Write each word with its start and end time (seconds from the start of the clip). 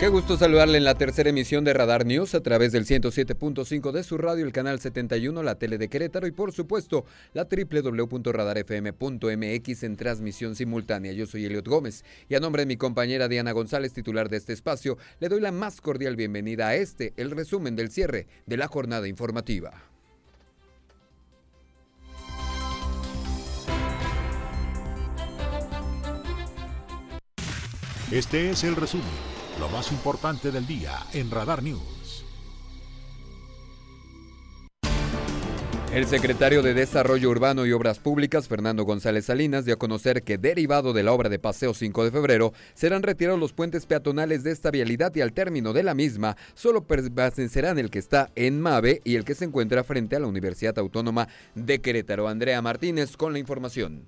Qué 0.00 0.08
gusto 0.08 0.36
saludarle 0.38 0.78
en 0.78 0.84
la 0.84 0.94
tercera 0.94 1.28
emisión 1.28 1.62
de 1.62 1.74
Radar 1.74 2.06
News 2.06 2.34
a 2.34 2.40
través 2.40 2.72
del 2.72 2.86
107.5 2.86 3.92
de 3.92 4.02
su 4.02 4.16
radio, 4.16 4.46
el 4.46 4.52
canal 4.52 4.80
71, 4.80 5.42
la 5.42 5.56
tele 5.56 5.76
de 5.76 5.88
Querétaro 5.88 6.26
y 6.26 6.30
por 6.30 6.52
supuesto 6.52 7.04
la 7.34 7.44
www.radarfm.mx 7.44 9.82
en 9.82 9.96
transmisión 9.98 10.56
simultánea. 10.56 11.12
Yo 11.12 11.26
soy 11.26 11.44
Eliot 11.44 11.68
Gómez 11.68 12.02
y 12.30 12.34
a 12.34 12.40
nombre 12.40 12.62
de 12.62 12.66
mi 12.66 12.78
compañera 12.78 13.28
Diana 13.28 13.52
González, 13.52 13.92
titular 13.92 14.30
de 14.30 14.38
este 14.38 14.54
espacio, 14.54 14.96
le 15.18 15.28
doy 15.28 15.42
la 15.42 15.52
más 15.52 15.82
cordial 15.82 16.16
bienvenida 16.16 16.68
a 16.68 16.76
este, 16.76 17.12
el 17.18 17.30
resumen 17.30 17.76
del 17.76 17.90
cierre 17.90 18.26
de 18.46 18.56
la 18.56 18.68
jornada 18.68 19.06
informativa. 19.06 19.82
Este 28.10 28.48
es 28.48 28.64
el 28.64 28.76
resumen 28.76 29.29
lo 29.60 29.68
más 29.68 29.92
importante 29.92 30.50
del 30.50 30.66
día 30.66 31.06
en 31.12 31.30
Radar 31.30 31.62
News. 31.62 32.24
El 35.92 36.06
secretario 36.06 36.62
de 36.62 36.72
Desarrollo 36.72 37.28
Urbano 37.28 37.66
y 37.66 37.72
Obras 37.72 37.98
Públicas, 37.98 38.48
Fernando 38.48 38.84
González 38.84 39.26
Salinas, 39.26 39.66
dio 39.66 39.74
a 39.74 39.78
conocer 39.78 40.22
que 40.22 40.38
derivado 40.38 40.94
de 40.94 41.02
la 41.02 41.12
obra 41.12 41.28
de 41.28 41.38
Paseo 41.38 41.74
5 41.74 42.04
de 42.04 42.10
febrero, 42.10 42.54
serán 42.72 43.02
retirados 43.02 43.38
los 43.38 43.52
puentes 43.52 43.84
peatonales 43.84 44.44
de 44.44 44.52
esta 44.52 44.70
vialidad 44.70 45.14
y 45.14 45.20
al 45.20 45.34
término 45.34 45.74
de 45.74 45.82
la 45.82 45.94
misma, 45.94 46.38
solo 46.54 46.84
permanecerán 46.86 47.78
el 47.78 47.90
que 47.90 47.98
está 47.98 48.30
en 48.36 48.62
Mave 48.62 49.02
y 49.04 49.16
el 49.16 49.24
que 49.24 49.34
se 49.34 49.44
encuentra 49.44 49.84
frente 49.84 50.16
a 50.16 50.20
la 50.20 50.26
Universidad 50.26 50.78
Autónoma 50.78 51.28
de 51.54 51.80
Querétaro. 51.82 52.28
Andrea 52.28 52.62
Martínez 52.62 53.16
con 53.16 53.34
la 53.34 53.40
información. 53.40 54.06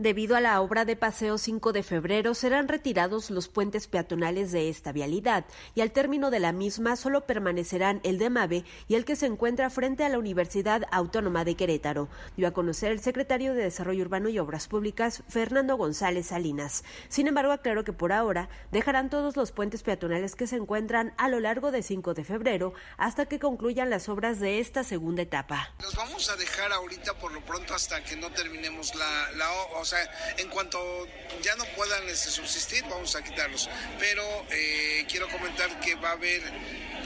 Debido 0.00 0.34
a 0.34 0.40
la 0.40 0.62
obra 0.62 0.86
de 0.86 0.96
Paseo 0.96 1.36
5 1.36 1.74
de 1.74 1.82
febrero, 1.82 2.32
serán 2.32 2.68
retirados 2.68 3.28
los 3.28 3.48
puentes 3.48 3.86
peatonales 3.86 4.50
de 4.50 4.70
esta 4.70 4.92
vialidad 4.92 5.44
y 5.74 5.82
al 5.82 5.92
término 5.92 6.30
de 6.30 6.38
la 6.38 6.52
misma 6.52 6.96
solo 6.96 7.26
permanecerán 7.26 8.00
el 8.02 8.16
de 8.16 8.30
Mave 8.30 8.64
y 8.88 8.94
el 8.94 9.04
que 9.04 9.14
se 9.14 9.26
encuentra 9.26 9.68
frente 9.68 10.02
a 10.02 10.08
la 10.08 10.18
Universidad 10.18 10.84
Autónoma 10.90 11.44
de 11.44 11.54
Querétaro, 11.54 12.08
dio 12.34 12.48
a 12.48 12.52
conocer 12.52 12.92
el 12.92 13.00
secretario 13.00 13.52
de 13.52 13.64
Desarrollo 13.64 14.02
Urbano 14.02 14.30
y 14.30 14.38
Obras 14.38 14.68
Públicas, 14.68 15.22
Fernando 15.28 15.76
González 15.76 16.28
Salinas. 16.28 16.82
Sin 17.10 17.26
embargo, 17.26 17.52
aclaró 17.52 17.84
que 17.84 17.92
por 17.92 18.14
ahora 18.14 18.48
dejarán 18.72 19.10
todos 19.10 19.36
los 19.36 19.52
puentes 19.52 19.82
peatonales 19.82 20.34
que 20.34 20.46
se 20.46 20.56
encuentran 20.56 21.12
a 21.18 21.28
lo 21.28 21.40
largo 21.40 21.72
de 21.72 21.82
5 21.82 22.14
de 22.14 22.24
febrero 22.24 22.72
hasta 22.96 23.26
que 23.26 23.38
concluyan 23.38 23.90
las 23.90 24.08
obras 24.08 24.40
de 24.40 24.60
esta 24.60 24.82
segunda 24.82 25.20
etapa. 25.20 25.74
Los 25.82 25.94
vamos 25.94 26.30
a 26.30 26.36
dejar 26.36 26.72
ahorita 26.72 27.12
por 27.18 27.32
lo 27.32 27.44
pronto 27.44 27.74
hasta 27.74 28.02
que 28.02 28.16
no 28.16 28.32
terminemos 28.32 28.94
la, 28.94 29.50
sea, 29.90 30.34
en 30.38 30.48
cuanto 30.48 30.78
ya 31.42 31.54
no 31.56 31.64
puedan 31.76 32.08
este, 32.08 32.30
subsistir, 32.30 32.84
vamos 32.84 33.14
a 33.16 33.22
quitarlos. 33.22 33.68
Pero 33.98 34.22
eh, 34.50 35.04
quiero 35.08 35.28
comentar 35.28 35.80
que 35.80 35.94
va 35.96 36.10
a 36.10 36.12
haber 36.12 36.42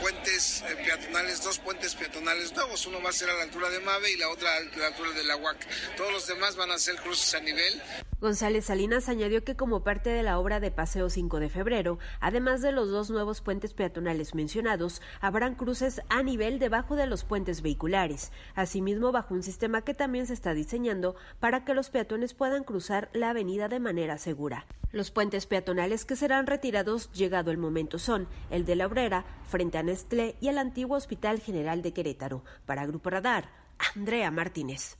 puentes 0.00 0.62
eh, 0.62 0.76
peatonales, 0.84 1.42
dos 1.42 1.58
puentes 1.58 1.94
peatonales 1.94 2.52
nuevos. 2.52 2.86
Uno 2.86 3.02
va 3.02 3.10
a 3.10 3.12
ser 3.12 3.30
a 3.30 3.34
la 3.34 3.42
altura 3.42 3.70
de 3.70 3.80
Mave 3.80 4.10
y 4.10 4.16
la 4.16 4.28
otra 4.28 4.56
a 4.56 4.60
la 4.60 4.86
altura 4.88 5.12
de 5.12 5.24
la 5.24 5.36
UAC. 5.36 5.56
Todos 5.96 6.12
los 6.12 6.26
demás 6.26 6.56
van 6.56 6.70
a 6.70 6.78
ser 6.78 6.96
cruces 6.96 7.34
a 7.34 7.40
nivel. 7.40 7.82
González 8.20 8.64
Salinas 8.66 9.08
añadió 9.08 9.44
que 9.44 9.56
como 9.56 9.82
parte 9.82 10.10
de 10.10 10.22
la 10.22 10.38
obra 10.38 10.60
de 10.60 10.70
Paseo 10.70 11.10
5 11.10 11.40
de 11.40 11.48
febrero, 11.48 11.98
además 12.20 12.62
de 12.62 12.72
los 12.72 12.90
dos 12.90 13.10
nuevos 13.10 13.40
puentes 13.40 13.74
peatonales 13.74 14.34
mencionados, 14.34 15.02
habrán 15.20 15.54
cruces 15.54 16.00
a 16.08 16.22
nivel 16.22 16.58
debajo 16.58 16.96
de 16.96 17.06
los 17.06 17.24
puentes 17.24 17.60
vehiculares, 17.60 18.32
asimismo 18.54 19.12
bajo 19.12 19.34
un 19.34 19.42
sistema 19.42 19.82
que 19.82 19.94
también 19.94 20.26
se 20.26 20.32
está 20.32 20.54
diseñando 20.54 21.16
para 21.40 21.64
que 21.64 21.74
los 21.74 21.90
peatones 21.90 22.34
puedan 22.34 22.64
cruzar 22.64 23.10
la 23.12 23.30
avenida 23.30 23.68
de 23.68 23.80
manera 23.80 24.16
segura. 24.16 24.66
Los 24.92 25.10
puentes 25.10 25.46
peatonales 25.46 26.04
que 26.04 26.16
serán 26.16 26.46
retirados 26.46 27.10
llegado 27.12 27.50
el 27.50 27.58
momento 27.58 27.98
son 27.98 28.28
el 28.50 28.64
de 28.64 28.76
la 28.76 28.86
Obrera, 28.86 29.24
frente 29.44 29.76
a 29.76 29.82
Nestlé 29.82 30.36
y 30.40 30.48
el 30.48 30.58
antiguo 30.58 30.96
Hospital 30.96 31.40
General 31.40 31.82
de 31.82 31.92
Querétaro. 31.92 32.44
Para 32.64 32.86
Grupo 32.86 33.10
Radar, 33.10 33.50
Andrea 33.96 34.30
Martínez. 34.30 34.96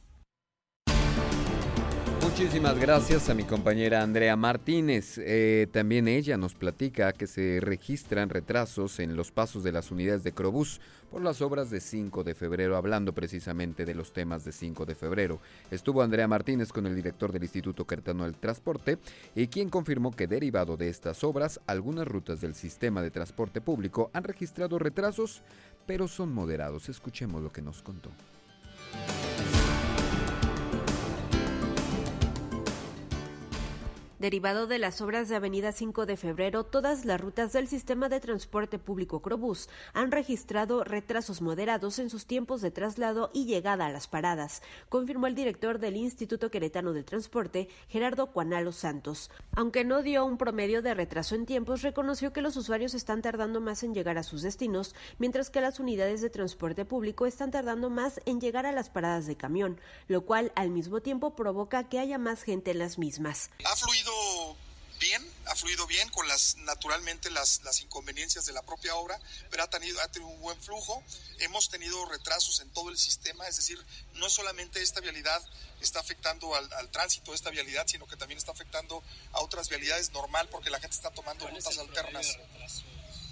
Muchísimas 2.37 2.77
gracias 2.81 3.31
a 3.31 3.35
mi 3.35 3.45
compañera 3.45 4.03
Andrea 4.03 4.35
Martínez. 4.35 5.19
Eh, 5.19 5.69
también 5.71 6.09
ella 6.09 6.37
nos 6.37 6.57
platica 6.57 7.13
que 7.13 7.29
se 7.29 7.61
registran 7.61 8.29
retrasos 8.29 8.99
en 8.99 9.15
los 9.15 9.31
pasos 9.31 9.63
de 9.63 9.71
las 9.71 9.93
unidades 9.93 10.25
de 10.25 10.33
Crobús 10.33 10.81
por 11.13 11.23
las 11.23 11.41
obras 11.43 11.71
de 11.71 11.79
5 11.79 12.25
de 12.25 12.35
febrero, 12.35 12.77
hablando 12.77 13.13
precisamente 13.13 13.85
de 13.85 13.95
los 13.95 14.13
temas 14.13 14.45
de 14.45 14.51
5 14.51 14.85
de 14.85 14.97
febrero. 14.97 15.39
Estuvo 15.71 16.03
Andrea 16.03 16.27
Martínez 16.27 16.73
con 16.73 16.87
el 16.87 16.97
director 16.97 17.31
del 17.31 17.45
Instituto 17.45 17.87
Queretano 17.87 18.25
del 18.25 18.35
Transporte 18.35 18.99
y 19.37 19.47
quien 19.47 19.71
confirmó 19.71 20.11
que 20.11 20.27
derivado 20.27 20.77
de 20.77 20.89
estas 20.89 21.23
obras, 21.23 21.61
algunas 21.69 22.09
rutas 22.09 22.41
del 22.41 22.57
sistema 22.57 23.01
de 23.01 23.13
transporte 23.13 23.61
público 23.61 24.11
han 24.13 24.25
registrado 24.25 24.81
retrasos, 24.81 25.43
pero 25.87 26.09
son 26.09 26.35
moderados. 26.35 26.89
Escuchemos 26.89 27.41
lo 27.41 27.53
que 27.53 27.63
nos 27.63 27.81
contó. 27.81 28.11
Derivado 34.25 34.67
de 34.67 34.79
las 34.79 35.03
obras 35.03 35.29
de 35.29 35.37
Avenida 35.37 35.71
5 35.71 36.07
de 36.07 36.17
Febrero, 36.17 36.65
todas 36.65 37.05
las 37.05 37.21
rutas 37.21 37.53
del 37.53 37.69
sistema 37.69 38.09
de 38.09 38.21
transporte 38.21 38.79
público 38.79 39.21
Crobús 39.21 39.69
han 39.93 40.13
registrado 40.13 40.83
retrasos 40.83 41.43
moderados 41.43 41.99
en 41.99 42.09
sus 42.09 42.25
tiempos 42.25 42.63
de 42.63 42.71
traslado 42.71 43.31
y 43.35 43.45
llegada 43.45 43.85
a 43.85 43.93
las 43.93 44.09
paradas, 44.09 44.63
confirmó 44.89 45.27
el 45.27 45.35
director 45.35 45.79
del 45.79 45.99
Instituto 45.99 46.51
Queretano 46.51 46.95
del 46.95 47.05
Transporte, 47.05 47.69
Gerardo 47.87 48.29
Cuanalo 48.29 48.73
Santos. 48.73 49.31
Aunque 49.55 49.85
no 49.85 50.01
dio 50.01 50.25
un 50.25 50.39
promedio 50.39 50.81
de 50.81 50.95
retraso 50.95 51.35
en 51.35 51.45
tiempos, 51.45 51.83
reconoció 51.83 52.33
que 52.33 52.41
los 52.41 52.57
usuarios 52.57 52.95
están 52.95 53.21
tardando 53.21 53.61
más 53.61 53.83
en 53.83 53.93
llegar 53.93 54.17
a 54.17 54.23
sus 54.23 54.41
destinos, 54.41 54.95
mientras 55.19 55.51
que 55.51 55.61
las 55.61 55.81
unidades 55.81 56.23
de 56.23 56.31
transporte 56.31 56.87
público 56.87 57.27
están 57.27 57.51
tardando 57.51 57.91
más 57.91 58.23
en 58.25 58.41
llegar 58.41 58.65
a 58.65 58.73
las 58.73 58.89
paradas 58.89 59.27
de 59.27 59.37
camión, 59.37 59.79
lo 60.09 60.25
cual 60.25 60.51
al 60.57 60.71
mismo 60.71 61.03
tiempo 61.03 61.37
provoca 61.37 61.91
que 61.91 61.99
haya 61.99 62.17
más 62.17 62.43
gente 62.43 62.71
en 62.71 62.79
las 62.79 62.99
mismas. 62.99 63.51
Bien, 64.99 65.23
ha 65.47 65.55
fluido 65.55 65.87
bien 65.87 66.09
con 66.11 66.27
las 66.29 66.57
naturalmente 66.59 67.31
las, 67.31 67.63
las 67.63 67.81
inconveniencias 67.81 68.47
de 68.47 68.53
la 68.53 68.63
propia 68.63 68.95
obra, 68.95 69.21
pero 69.51 69.63
ha 69.63 69.69
tenido, 69.69 70.01
ha 70.01 70.09
tenido 70.09 70.31
un 70.31 70.41
buen 70.41 70.61
flujo. 70.61 71.03
Hemos 71.41 71.69
tenido 71.69 72.05
retrasos 72.07 72.61
en 72.61 72.71
todo 72.71 72.91
el 72.91 72.99
sistema, 72.99 73.47
es 73.49 73.57
decir, 73.57 73.85
no 74.15 74.31
solamente 74.31 74.81
esta 74.83 75.01
vialidad 75.01 75.43
está 75.81 76.01
afectando 76.01 76.55
al, 76.55 76.73
al 76.75 76.91
tránsito 76.91 77.33
de 77.33 77.37
esta 77.37 77.51
vialidad, 77.51 77.87
sino 77.87 78.07
que 78.07 78.17
también 78.17 78.39
está 78.39 78.53
afectando 78.53 79.03
a 79.33 79.41
otras 79.41 79.69
vialidades 79.69 80.13
normal 80.13 80.49
porque 80.49 80.71
la 80.71 80.81
gente 80.81 80.97
está 80.97 81.11
tomando 81.11 81.47
rutas 81.49 81.79
alternas. 81.79 82.39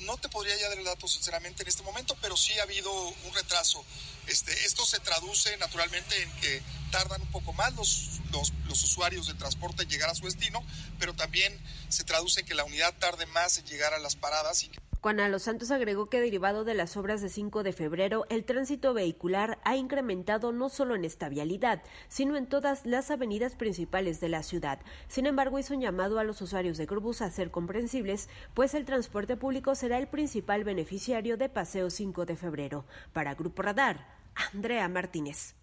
No 0.04 0.16
te 0.16 0.28
podría 0.28 0.56
ya 0.56 0.68
dar 0.68 0.78
el 0.78 0.84
dato 0.84 1.06
sinceramente 1.08 1.62
en 1.62 1.68
este 1.68 1.82
momento, 1.82 2.16
pero 2.20 2.36
sí 2.36 2.58
ha 2.58 2.62
habido 2.62 2.92
un 2.92 3.34
retraso. 3.34 3.84
Este, 4.26 4.52
esto 4.64 4.84
se 4.84 5.00
traduce 5.00 5.56
naturalmente 5.58 6.22
en 6.22 6.30
que 6.40 6.62
tardan 6.90 7.22
un 7.22 7.30
poco 7.30 7.52
más 7.52 7.74
los, 7.74 8.20
los, 8.30 8.52
usuarios 8.84 9.26
de 9.26 9.34
transporte 9.34 9.82
en 9.82 9.88
llegar 9.88 10.10
a 10.10 10.14
su 10.14 10.24
destino, 10.24 10.64
pero 10.98 11.14
también 11.14 11.58
se 11.88 12.04
traduce 12.04 12.40
en 12.40 12.46
que 12.46 12.54
la 12.54 12.64
unidad 12.64 12.94
tarde 12.98 13.26
más 13.26 13.58
en 13.58 13.66
llegar 13.66 13.94
a 13.94 13.98
las 13.98 14.16
paradas. 14.16 14.62
Y 14.62 14.68
que... 14.68 14.80
Juan 15.02 15.18
A. 15.18 15.28
Los 15.28 15.42
Santos 15.42 15.72
agregó 15.72 16.06
que 16.06 16.20
derivado 16.20 16.62
de 16.62 16.74
las 16.74 16.96
obras 16.96 17.20
de 17.20 17.28
5 17.28 17.64
de 17.64 17.72
febrero, 17.72 18.24
el 18.28 18.44
tránsito 18.44 18.94
vehicular 18.94 19.58
ha 19.64 19.74
incrementado 19.74 20.52
no 20.52 20.68
solo 20.68 20.94
en 20.94 21.04
esta 21.04 21.28
vialidad, 21.28 21.82
sino 22.06 22.36
en 22.36 22.46
todas 22.46 22.86
las 22.86 23.10
avenidas 23.10 23.56
principales 23.56 24.20
de 24.20 24.28
la 24.28 24.44
ciudad. 24.44 24.78
Sin 25.08 25.26
embargo, 25.26 25.58
hizo 25.58 25.74
un 25.74 25.80
llamado 25.80 26.20
a 26.20 26.24
los 26.24 26.40
usuarios 26.40 26.78
de 26.78 26.86
Crobús 26.86 27.20
a 27.20 27.32
ser 27.32 27.50
comprensibles, 27.50 28.28
pues 28.54 28.74
el 28.74 28.84
transporte 28.84 29.36
público 29.36 29.74
será 29.74 29.98
el 29.98 30.06
principal 30.06 30.62
beneficiario 30.62 31.36
de 31.36 31.48
Paseo 31.48 31.90
5 31.90 32.24
de 32.24 32.36
febrero. 32.36 32.84
Para 33.12 33.34
Grupo 33.34 33.62
Radar, 33.62 34.06
Andrea 34.52 34.88
Martínez. 34.88 35.56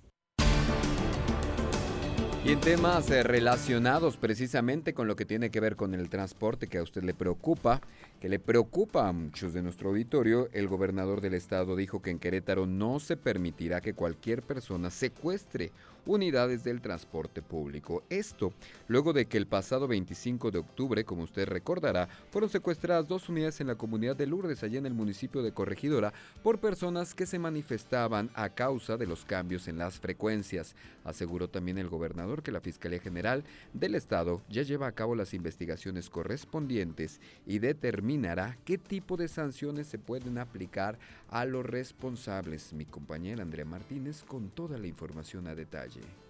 Y 2.46 2.54
en 2.54 2.62
temas 2.62 3.12
eh, 3.12 3.22
relacionados 3.22 4.16
precisamente 4.16 4.94
con 4.94 5.08
lo 5.08 5.18
que 5.18 5.26
tiene 5.26 5.50
que 5.50 5.60
ver 5.60 5.76
con 5.76 5.94
el 5.94 6.10
transporte 6.10 6.68
que 6.68 6.78
a 6.78 6.84
usted 6.84 7.04
le 7.04 7.14
preocupa, 7.14 7.82
que 8.22 8.30
le 8.30 8.40
preocupa 8.40 9.10
a 9.10 9.12
muchos 9.12 9.54
de 9.54 9.62
nuestro 9.62 9.90
auditorio, 9.90 10.48
el 10.54 10.70
gobernador 10.70 11.20
del 11.20 11.34
estado 11.34 11.76
dijo 11.76 12.02
que 12.02 12.12
en 12.12 12.20
Querétaro 12.20 12.66
no 12.66 13.02
se 13.02 13.18
permitirá 13.18 13.82
que 13.82 13.94
cualquier 13.94 14.42
persona 14.42 14.90
secuestre 14.90 15.74
unidades 16.06 16.64
del 16.64 16.82
transporte 16.82 17.42
público. 17.42 18.04
Esto 18.10 18.54
luego 18.88 19.14
de 19.14 19.26
que 19.26 19.38
el 19.38 19.48
pasado 19.48 19.88
25 19.88 20.52
de 20.52 20.60
octubre, 20.60 21.06
como 21.06 21.24
usted 21.24 21.48
recordará, 21.48 22.08
fueron 22.32 22.50
secuestradas 22.50 23.08
dos 23.08 23.30
unidades 23.30 23.62
en 23.62 23.68
la 23.68 23.76
comunidad 23.76 24.16
de 24.16 24.28
Lourdes, 24.28 24.64
allá 24.64 24.80
en 24.80 24.86
el 24.86 24.94
municipio 24.94 25.42
de 25.42 25.52
Corregidora, 25.52 26.14
por 26.44 26.60
personas 26.60 27.14
que 27.14 27.26
se 27.26 27.40
manifestaban 27.40 28.30
a 28.34 28.50
causa 28.50 28.98
de 28.98 29.08
los 29.08 29.26
cambios 29.26 29.68
en 29.68 29.78
las 29.78 30.00
frecuencias. 30.00 30.76
Aseguró 31.04 31.50
también 31.50 31.78
el 31.78 31.90
gobernador 31.90 32.44
que 32.44 32.52
la 32.52 32.62
Fiscalía 32.62 33.00
General 33.00 33.44
del 33.74 33.96
Estado 33.96 34.42
ya 34.50 34.64
lleva 34.64 34.88
a 34.88 34.92
cabo 34.92 35.16
las 35.16 35.34
investigaciones 35.34 36.10
correspondientes 36.10 37.20
y 37.46 37.60
determinará 37.60 38.58
qué 38.66 38.78
tipo 38.78 39.18
de 39.18 39.28
sanciones 39.28 39.88
se 39.88 39.98
pueden 39.98 40.38
aplicar 40.38 41.00
a 41.30 41.46
los 41.46 41.66
responsables. 41.66 42.74
Mi 42.74 42.86
compañera 42.86 43.42
Andrea 43.42 43.66
Martínez 43.66 44.24
con 44.24 44.50
toda 44.50 44.78
la 44.78 44.88
información 44.88 45.48
a 45.48 45.56
detalle. 45.56 45.89
해야지. 45.90 46.29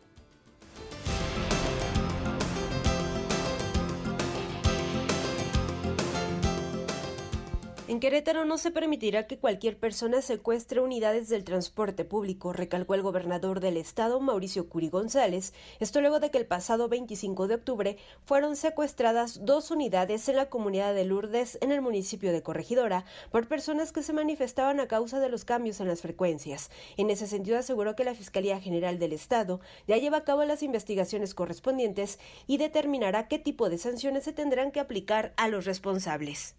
En 7.89 7.99
Querétaro 7.99 8.45
no 8.45 8.59
se 8.59 8.69
permitirá 8.69 9.25
que 9.25 9.39
cualquier 9.39 9.75
persona 9.75 10.21
secuestre 10.21 10.79
unidades 10.79 11.27
del 11.27 11.43
transporte 11.43 12.05
público, 12.05 12.53
recalcó 12.53 12.93
el 12.93 13.01
gobernador 13.01 13.61
del 13.61 13.77
estado, 13.77 14.19
Mauricio 14.19 14.69
Curi 14.69 14.89
González, 14.89 15.55
esto 15.79 15.99
luego 15.99 16.19
de 16.19 16.29
que 16.29 16.37
el 16.37 16.45
pasado 16.45 16.87
25 16.87 17.47
de 17.47 17.55
octubre 17.55 17.97
fueron 18.25 18.55
secuestradas 18.57 19.43
dos 19.43 19.71
unidades 19.71 20.29
en 20.29 20.35
la 20.35 20.51
comunidad 20.51 20.93
de 20.93 21.03
Lourdes, 21.03 21.57
en 21.61 21.71
el 21.71 21.81
municipio 21.81 22.31
de 22.31 22.43
Corregidora, 22.43 23.05
por 23.31 23.47
personas 23.47 23.91
que 23.91 24.03
se 24.03 24.13
manifestaban 24.13 24.79
a 24.79 24.87
causa 24.87 25.19
de 25.19 25.29
los 25.29 25.43
cambios 25.43 25.79
en 25.79 25.87
las 25.87 26.01
frecuencias. 26.01 26.69
En 26.95 27.09
ese 27.09 27.25
sentido 27.25 27.57
aseguró 27.57 27.95
que 27.95 28.03
la 28.03 28.13
Fiscalía 28.13 28.61
General 28.61 28.99
del 28.99 29.13
Estado 29.13 29.61
ya 29.87 29.97
lleva 29.97 30.17
a 30.17 30.23
cabo 30.25 30.45
las 30.45 30.61
investigaciones 30.61 31.33
correspondientes 31.33 32.19
y 32.45 32.57
determinará 32.57 33.27
qué 33.27 33.39
tipo 33.39 33.67
de 33.67 33.79
sanciones 33.79 34.25
se 34.25 34.33
tendrán 34.33 34.71
que 34.71 34.79
aplicar 34.79 35.33
a 35.37 35.47
los 35.47 35.65
responsables. 35.65 36.53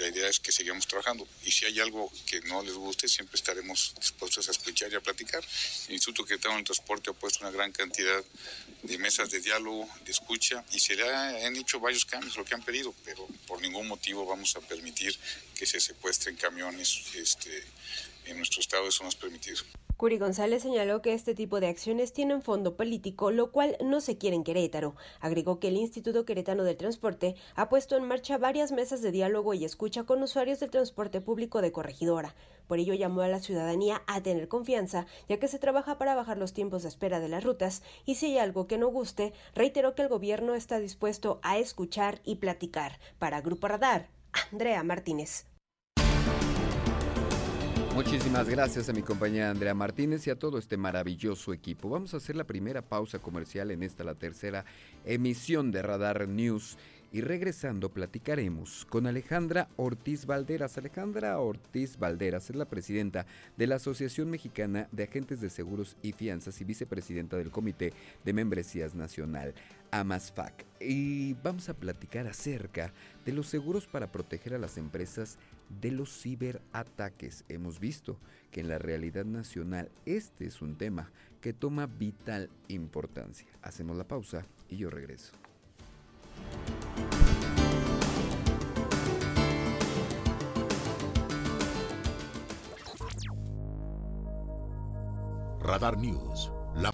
La 0.00 0.08
idea 0.08 0.28
es 0.28 0.40
que 0.40 0.50
sigamos 0.50 0.86
trabajando. 0.86 1.28
Y 1.44 1.52
si 1.52 1.66
hay 1.66 1.78
algo 1.78 2.10
que 2.26 2.40
no 2.42 2.62
les 2.62 2.74
guste, 2.74 3.06
siempre 3.06 3.36
estaremos 3.36 3.94
dispuestos 4.00 4.48
a 4.48 4.50
escuchar 4.50 4.90
y 4.90 4.96
a 4.96 5.00
platicar. 5.00 5.44
El 5.88 5.94
Instituto 5.94 6.24
que 6.24 6.34
en 6.34 6.56
el 6.56 6.64
Transporte 6.64 7.10
ha 7.10 7.12
puesto 7.12 7.40
una 7.40 7.50
gran 7.50 7.70
cantidad 7.70 8.24
de 8.82 8.98
mesas 8.98 9.30
de 9.30 9.40
diálogo, 9.40 9.88
de 10.04 10.10
escucha, 10.10 10.64
y 10.72 10.80
se 10.80 11.00
han 11.02 11.54
hecho 11.54 11.78
varios 11.80 12.06
cambios, 12.06 12.36
lo 12.36 12.44
que 12.44 12.54
han 12.54 12.62
pedido, 12.62 12.94
pero 13.04 13.28
por 13.46 13.60
ningún 13.60 13.86
motivo 13.86 14.24
vamos 14.24 14.56
a 14.56 14.60
permitir 14.60 15.16
que 15.54 15.66
se 15.66 15.80
secuestren 15.80 16.36
camiones 16.36 17.14
este, 17.14 17.62
nuestro 18.34 18.60
estado, 18.60 18.88
eso 18.88 19.02
no 19.02 19.08
es. 19.08 19.18
Curi 19.96 20.16
González 20.16 20.62
señaló 20.62 21.02
que 21.02 21.12
este 21.12 21.34
tipo 21.34 21.60
de 21.60 21.68
acciones 21.68 22.14
tienen 22.14 22.40
fondo 22.40 22.74
político, 22.74 23.30
lo 23.30 23.52
cual 23.52 23.76
no 23.84 24.00
se 24.00 24.16
quiere 24.16 24.34
en 24.34 24.44
Querétaro. 24.44 24.96
Agregó 25.20 25.60
que 25.60 25.68
el 25.68 25.76
Instituto 25.76 26.24
Queretano 26.24 26.64
del 26.64 26.78
Transporte 26.78 27.34
ha 27.54 27.68
puesto 27.68 27.98
en 27.98 28.04
marcha 28.04 28.38
varias 28.38 28.72
mesas 28.72 29.02
de 29.02 29.12
diálogo 29.12 29.52
y 29.52 29.66
escucha 29.66 30.04
con 30.04 30.22
usuarios 30.22 30.58
del 30.58 30.70
transporte 30.70 31.20
público 31.20 31.60
de 31.60 31.72
Corregidora. 31.72 32.34
Por 32.66 32.78
ello 32.78 32.94
llamó 32.94 33.20
a 33.20 33.28
la 33.28 33.40
ciudadanía 33.40 34.02
a 34.06 34.22
tener 34.22 34.48
confianza, 34.48 35.06
ya 35.28 35.38
que 35.38 35.48
se 35.48 35.58
trabaja 35.58 35.98
para 35.98 36.14
bajar 36.14 36.38
los 36.38 36.54
tiempos 36.54 36.82
de 36.82 36.88
espera 36.88 37.20
de 37.20 37.28
las 37.28 37.44
rutas 37.44 37.82
y 38.06 38.14
si 38.14 38.26
hay 38.26 38.38
algo 38.38 38.66
que 38.66 38.78
no 38.78 38.88
guste, 38.88 39.34
reiteró 39.54 39.94
que 39.94 40.00
el 40.02 40.08
gobierno 40.08 40.54
está 40.54 40.78
dispuesto 40.78 41.40
a 41.42 41.58
escuchar 41.58 42.22
y 42.24 42.36
platicar. 42.36 42.98
Para 43.18 43.42
Grupo 43.42 43.68
Radar, 43.68 44.08
Andrea 44.50 44.82
Martínez. 44.82 45.49
Muchísimas 47.94 48.48
gracias 48.48 48.88
a 48.88 48.92
mi 48.92 49.02
compañera 49.02 49.50
Andrea 49.50 49.74
Martínez 49.74 50.26
y 50.26 50.30
a 50.30 50.38
todo 50.38 50.58
este 50.58 50.76
maravilloso 50.76 51.52
equipo. 51.52 51.90
Vamos 51.90 52.14
a 52.14 52.18
hacer 52.18 52.36
la 52.36 52.44
primera 52.44 52.82
pausa 52.82 53.18
comercial 53.18 53.70
en 53.70 53.82
esta, 53.82 54.04
la 54.04 54.14
tercera 54.14 54.64
emisión 55.04 55.70
de 55.70 55.82
Radar 55.82 56.28
News. 56.28 56.78
Y 57.12 57.22
regresando 57.22 57.88
platicaremos 57.88 58.86
con 58.88 59.08
Alejandra 59.08 59.68
Ortiz 59.74 60.26
Valderas. 60.26 60.78
Alejandra 60.78 61.40
Ortiz 61.40 61.98
Valderas 61.98 62.48
es 62.50 62.54
la 62.54 62.66
presidenta 62.66 63.26
de 63.56 63.66
la 63.66 63.76
Asociación 63.76 64.30
Mexicana 64.30 64.88
de 64.92 65.02
Agentes 65.02 65.40
de 65.40 65.50
Seguros 65.50 65.96
y 66.02 66.12
Fianzas 66.12 66.60
y 66.60 66.64
vicepresidenta 66.64 67.36
del 67.36 67.50
Comité 67.50 67.92
de 68.24 68.32
Membresías 68.32 68.94
Nacional, 68.94 69.54
AMASFAC. 69.90 70.64
Y 70.78 71.34
vamos 71.42 71.68
a 71.68 71.74
platicar 71.74 72.28
acerca 72.28 72.92
de 73.24 73.32
los 73.32 73.48
seguros 73.48 73.88
para 73.88 74.12
proteger 74.12 74.54
a 74.54 74.58
las 74.58 74.76
empresas 74.76 75.36
de 75.80 75.90
los 75.90 76.20
ciberataques. 76.20 77.44
Hemos 77.48 77.80
visto 77.80 78.18
que 78.50 78.60
en 78.60 78.68
la 78.68 78.78
realidad 78.78 79.24
nacional 79.24 79.90
este 80.04 80.46
es 80.46 80.60
un 80.60 80.76
tema 80.76 81.10
que 81.40 81.52
toma 81.52 81.86
vital 81.86 82.50
importancia. 82.68 83.48
Hacemos 83.62 83.96
la 83.96 84.04
pausa 84.04 84.44
y 84.68 84.76
yo 84.76 84.90
regreso. 84.90 85.32
Radar 95.60 95.96
News. 95.98 96.50
La... 96.74 96.90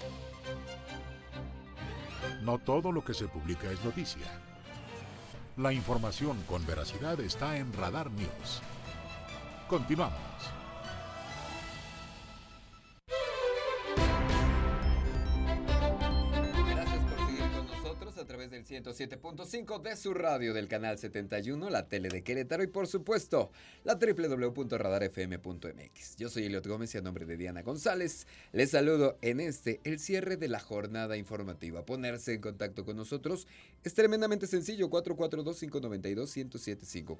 No 2.43 2.59
todo 2.59 2.91
lo 2.91 3.03
que 3.03 3.13
se 3.13 3.27
publica 3.27 3.71
es 3.71 3.83
noticia. 3.83 4.46
La 5.57 5.73
información 5.73 6.37
con 6.47 6.63
veracidad 6.67 7.19
está 7.19 7.57
en 7.57 7.73
Radar 7.73 8.11
News. 8.11 8.61
Continuamos. 9.67 10.26
107.5 18.97 19.81
de 19.83 19.95
su 19.95 20.15
radio 20.15 20.55
del 20.55 20.67
canal 20.67 20.97
71, 20.97 21.69
la 21.69 21.87
tele 21.87 22.09
de 22.09 22.23
Querétaro 22.23 22.63
y 22.63 22.67
por 22.67 22.87
supuesto 22.87 23.51
la 23.83 23.93
www.radarfm.mx. 23.93 26.15
Yo 26.17 26.29
soy 26.29 26.45
Eliot 26.45 26.65
Gómez 26.65 26.95
y 26.95 26.97
a 26.97 27.01
nombre 27.01 27.27
de 27.27 27.37
Diana 27.37 27.61
González 27.61 28.25
les 28.53 28.71
saludo 28.71 29.19
en 29.21 29.39
este, 29.39 29.81
el 29.83 29.99
cierre 29.99 30.37
de 30.37 30.47
la 30.47 30.59
jornada 30.59 31.15
informativa. 31.15 31.85
Ponerse 31.85 32.33
en 32.33 32.41
contacto 32.41 32.85
con 32.85 32.97
nosotros 32.97 33.45
es 33.83 33.93
tremendamente 33.93 34.47
sencillo, 34.47 34.89
442-592-1075, 34.89 37.15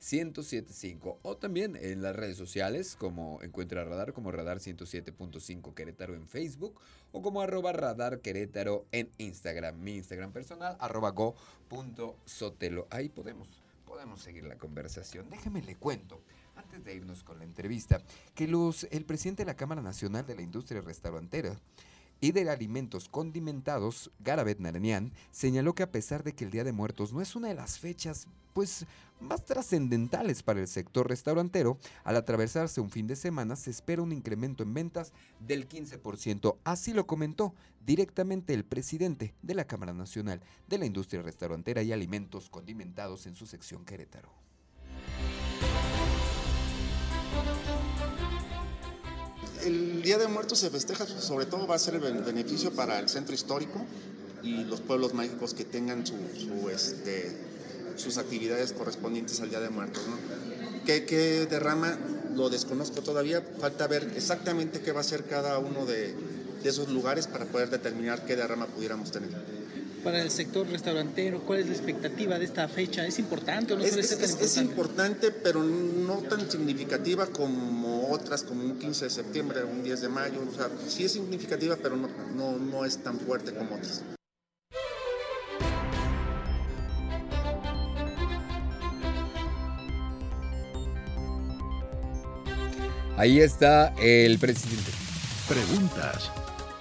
442-592-1075 0.00 1.18
o 1.20 1.36
también 1.36 1.76
en 1.76 2.00
las 2.00 2.16
redes 2.16 2.38
sociales 2.38 2.96
como 2.96 3.42
encuentra 3.42 3.84
Radar 3.84 4.14
como 4.14 4.32
Radar 4.32 4.60
107.5 4.60 5.74
Querétaro 5.74 6.14
en 6.14 6.26
Facebook 6.26 6.80
o 7.16 7.22
como 7.22 7.40
arroba 7.40 7.72
Radar 7.72 8.20
Querétaro 8.20 8.84
en 8.92 9.10
Instagram. 9.16 9.80
Mi 9.80 9.94
Instagram 9.94 10.32
personal, 10.32 10.76
arroba 10.80 11.12
go.sotelo. 11.12 12.86
Ahí 12.90 13.08
podemos, 13.08 13.48
podemos 13.86 14.20
seguir 14.20 14.44
la 14.44 14.58
conversación. 14.58 15.30
Déjeme 15.30 15.62
le 15.62 15.76
cuento 15.76 16.20
antes 16.56 16.84
de 16.84 16.94
irnos 16.94 17.24
con 17.24 17.38
la 17.38 17.44
entrevista, 17.44 18.02
que 18.34 18.46
los, 18.46 18.84
el 18.90 19.06
presidente 19.06 19.44
de 19.44 19.46
la 19.46 19.56
Cámara 19.56 19.80
Nacional 19.80 20.26
de 20.26 20.34
la 20.34 20.42
Industria 20.42 20.82
Restaurantera 20.82 21.58
y 22.20 22.32
de 22.32 22.48
alimentos 22.48 23.08
condimentados, 23.08 24.10
Garabet 24.20 24.58
Naranian, 24.58 25.12
señaló 25.30 25.74
que 25.74 25.82
a 25.82 25.92
pesar 25.92 26.22
de 26.24 26.34
que 26.34 26.44
el 26.44 26.50
Día 26.50 26.64
de 26.64 26.72
Muertos 26.72 27.12
no 27.12 27.20
es 27.20 27.36
una 27.36 27.48
de 27.48 27.54
las 27.54 27.78
fechas 27.78 28.26
pues 28.52 28.86
más 29.20 29.44
trascendentales 29.44 30.42
para 30.42 30.60
el 30.60 30.68
sector 30.68 31.08
restaurantero, 31.08 31.78
al 32.04 32.16
atravesarse 32.16 32.80
un 32.80 32.90
fin 32.90 33.06
de 33.06 33.16
semana 33.16 33.54
se 33.56 33.70
espera 33.70 34.02
un 34.02 34.12
incremento 34.12 34.62
en 34.62 34.72
ventas 34.72 35.12
del 35.40 35.68
15%. 35.68 36.56
Así 36.64 36.92
lo 36.92 37.06
comentó 37.06 37.54
directamente 37.84 38.54
el 38.54 38.64
presidente 38.64 39.34
de 39.42 39.54
la 39.54 39.66
Cámara 39.66 39.92
Nacional 39.92 40.40
de 40.68 40.78
la 40.78 40.86
Industria 40.86 41.22
Restaurantera 41.22 41.82
y 41.82 41.92
Alimentos 41.92 42.48
Condimentados 42.50 43.26
en 43.26 43.36
su 43.36 43.46
sección 43.46 43.84
Querétaro. 43.84 44.30
El 49.66 50.00
Día 50.00 50.16
de 50.16 50.28
Muertos 50.28 50.60
se 50.60 50.70
festeja, 50.70 51.06
sobre 51.06 51.44
todo 51.44 51.66
va 51.66 51.74
a 51.74 51.78
ser 51.80 51.96
el 51.96 52.22
beneficio 52.22 52.70
para 52.70 53.00
el 53.00 53.08
centro 53.08 53.34
histórico 53.34 53.84
y 54.40 54.62
los 54.62 54.80
pueblos 54.80 55.12
mágicos 55.12 55.54
que 55.54 55.64
tengan 55.64 56.06
su, 56.06 56.14
su, 56.38 56.70
este, 56.70 57.36
sus 57.96 58.16
actividades 58.16 58.72
correspondientes 58.72 59.40
al 59.40 59.50
Día 59.50 59.58
de 59.58 59.68
Muertos. 59.70 60.04
¿no? 60.06 60.84
¿Qué, 60.84 61.04
¿Qué, 61.04 61.46
derrama? 61.50 61.98
Lo 62.36 62.48
desconozco 62.48 63.02
todavía, 63.02 63.42
falta 63.58 63.88
ver 63.88 64.12
exactamente 64.14 64.82
qué 64.82 64.92
va 64.92 65.00
a 65.00 65.04
ser 65.04 65.24
cada 65.24 65.58
uno 65.58 65.84
de, 65.84 66.14
de 66.62 66.68
esos 66.68 66.88
lugares 66.88 67.26
para 67.26 67.46
poder 67.46 67.68
determinar 67.68 68.24
qué 68.24 68.36
derrama 68.36 68.66
pudiéramos 68.66 69.10
tener. 69.10 69.30
Para 70.06 70.22
el 70.22 70.30
sector 70.30 70.68
restaurantero, 70.68 71.40
¿cuál 71.40 71.58
es 71.58 71.66
la 71.66 71.72
expectativa 71.72 72.38
de 72.38 72.44
esta 72.44 72.68
fecha? 72.68 73.04
¿Es 73.04 73.18
importante 73.18 73.72
o 73.72 73.76
no 73.76 73.82
es, 73.82 73.88
suele 73.90 74.06
ser 74.06 74.18
tan 74.18 74.24
es, 74.26 74.30
importante? 74.30 74.46
es 74.46 74.56
importante, 74.56 75.30
pero 75.32 75.64
no 75.64 76.18
tan 76.18 76.48
significativa 76.48 77.26
como 77.26 78.08
otras, 78.12 78.44
como 78.44 78.62
un 78.62 78.78
15 78.78 79.06
de 79.06 79.10
septiembre, 79.10 79.64
un 79.64 79.82
10 79.82 80.02
de 80.02 80.08
mayo. 80.08 80.38
O 80.48 80.54
sea, 80.54 80.70
sí 80.86 81.06
es 81.06 81.10
significativa, 81.10 81.74
pero 81.82 81.96
no, 81.96 82.08
no, 82.36 82.56
no 82.56 82.84
es 82.84 82.98
tan 82.98 83.18
fuerte 83.18 83.52
como 83.52 83.74
otras. 83.74 84.04
Ahí 93.16 93.40
está 93.40 93.92
el 94.00 94.38
presidente. 94.38 94.92
Preguntas, 95.48 96.30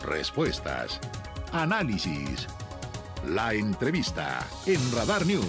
respuestas, 0.04 1.00
análisis. 1.52 2.46
La 3.30 3.56
entrevista 3.56 4.48
en 4.68 4.80
Radar 4.92 5.26
News. 5.26 5.46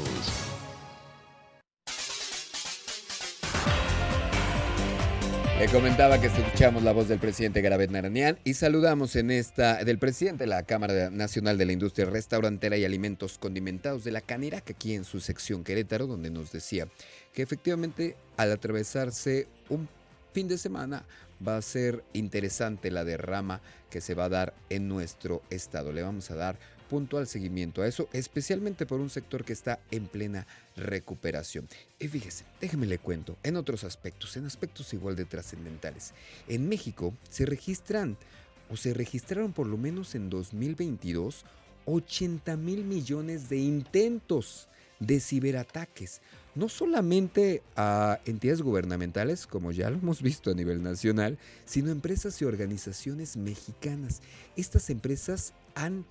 Le 5.58 5.68
comentaba 5.68 6.18
que 6.18 6.28
escuchamos 6.28 6.82
la 6.82 6.92
voz 6.92 7.08
del 7.08 7.18
presidente 7.18 7.60
Garabet 7.60 7.90
Naranian 7.90 8.38
y 8.44 8.54
saludamos 8.54 9.14
en 9.16 9.30
esta 9.30 9.84
del 9.84 9.98
presidente 9.98 10.44
de 10.44 10.48
la 10.48 10.62
Cámara 10.62 11.10
Nacional 11.10 11.58
de 11.58 11.66
la 11.66 11.72
Industria 11.72 12.06
Restaurantera 12.06 12.78
y 12.78 12.84
Alimentos 12.86 13.36
Condimentados 13.36 14.04
de 14.04 14.12
la 14.12 14.22
Canirac, 14.22 14.70
aquí 14.70 14.94
en 14.94 15.04
su 15.04 15.20
sección 15.20 15.62
Querétaro, 15.62 16.06
donde 16.06 16.30
nos 16.30 16.52
decía 16.52 16.88
que 17.34 17.42
efectivamente 17.42 18.16
al 18.38 18.52
atravesarse 18.52 19.48
un 19.68 19.86
fin 20.32 20.48
de 20.48 20.56
semana 20.56 21.04
va 21.46 21.56
a 21.58 21.62
ser 21.62 22.04
interesante 22.14 22.90
la 22.90 23.04
derrama 23.04 23.60
que 23.90 24.00
se 24.00 24.14
va 24.14 24.24
a 24.24 24.30
dar 24.30 24.54
en 24.70 24.88
nuestro 24.88 25.42
estado. 25.50 25.92
Le 25.92 26.02
vamos 26.02 26.30
a 26.30 26.36
dar 26.36 26.58
puntual 26.88 27.26
seguimiento 27.26 27.82
a 27.82 27.88
eso, 27.88 28.08
especialmente 28.12 28.86
por 28.86 29.00
un 29.00 29.10
sector 29.10 29.44
que 29.44 29.52
está 29.52 29.80
en 29.90 30.06
plena 30.06 30.46
recuperación. 30.76 31.68
Y 31.98 32.08
fíjese, 32.08 32.44
déjeme 32.60 32.86
le 32.86 32.98
cuento, 32.98 33.36
en 33.42 33.56
otros 33.56 33.84
aspectos, 33.84 34.36
en 34.36 34.46
aspectos 34.46 34.92
igual 34.94 35.16
de 35.16 35.24
trascendentales. 35.24 36.12
En 36.48 36.68
México 36.68 37.14
se 37.30 37.46
registran 37.46 38.16
o 38.70 38.76
se 38.76 38.94
registraron 38.94 39.52
por 39.52 39.66
lo 39.66 39.76
menos 39.76 40.14
en 40.14 40.30
2022 40.30 41.44
80 41.86 42.56
mil 42.56 42.84
millones 42.84 43.48
de 43.48 43.58
intentos 43.58 44.68
de 44.98 45.20
ciberataques, 45.20 46.20
no 46.54 46.68
solamente 46.68 47.62
a 47.76 48.18
entidades 48.24 48.62
gubernamentales, 48.62 49.46
como 49.46 49.72
ya 49.72 49.90
lo 49.90 49.98
hemos 49.98 50.22
visto 50.22 50.50
a 50.50 50.54
nivel 50.54 50.82
nacional, 50.82 51.38
sino 51.64 51.90
empresas 51.90 52.40
y 52.40 52.44
organizaciones 52.44 53.36
mexicanas. 53.36 54.20
Estas 54.56 54.90
empresas 54.90 55.52
han 55.74 56.04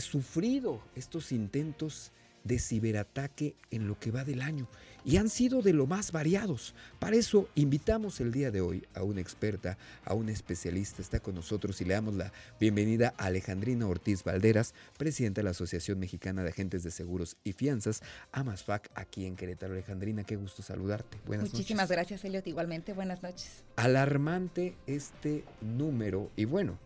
sufrido 0.00 0.82
estos 0.94 1.32
intentos 1.32 2.12
de 2.44 2.58
ciberataque 2.58 3.54
en 3.70 3.86
lo 3.86 3.98
que 3.98 4.10
va 4.10 4.24
del 4.24 4.42
año 4.42 4.68
y 5.04 5.16
han 5.16 5.28
sido 5.28 5.62
de 5.62 5.72
lo 5.72 5.86
más 5.86 6.12
variados. 6.12 6.74
Para 6.98 7.16
eso 7.16 7.48
invitamos 7.54 8.20
el 8.20 8.32
día 8.32 8.50
de 8.50 8.60
hoy 8.60 8.86
a 8.94 9.02
una 9.02 9.20
experta, 9.20 9.78
a 10.04 10.14
una 10.14 10.32
especialista. 10.32 11.00
Está 11.00 11.20
con 11.20 11.34
nosotros 11.34 11.80
y 11.80 11.84
le 11.84 11.94
damos 11.94 12.14
la 12.14 12.32
bienvenida 12.58 13.14
a 13.16 13.26
Alejandrina 13.26 13.86
Ortiz 13.86 14.24
Valderas, 14.24 14.74
presidenta 14.98 15.40
de 15.40 15.44
la 15.44 15.50
Asociación 15.50 15.98
Mexicana 15.98 16.42
de 16.42 16.50
Agentes 16.50 16.82
de 16.82 16.90
Seguros 16.90 17.36
y 17.44 17.52
Fianzas, 17.52 18.02
AMASFAC, 18.32 18.90
aquí 18.94 19.24
en 19.24 19.36
Querétaro. 19.36 19.72
Alejandrina, 19.72 20.24
qué 20.24 20.36
gusto 20.36 20.62
saludarte. 20.62 21.18
Buenas 21.26 21.50
Muchísimas 21.50 21.90
gracias, 21.90 22.24
Eliot. 22.24 22.46
Igualmente, 22.46 22.92
buenas 22.92 23.22
noches. 23.22 23.64
Alarmante 23.76 24.76
este 24.86 25.44
número 25.60 26.30
y 26.36 26.44
bueno, 26.44 26.78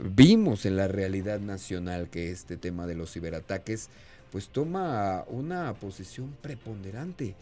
vimos 0.00 0.64
en 0.64 0.76
la 0.76 0.88
realidad 0.88 1.40
nacional 1.40 2.08
que 2.08 2.30
este 2.30 2.56
tema 2.56 2.86
de 2.86 2.94
los 2.94 3.12
ciberataques 3.12 3.90
pues 4.32 4.48
toma 4.48 5.24
una 5.28 5.74
posición 5.74 6.34
preponderante. 6.40 7.34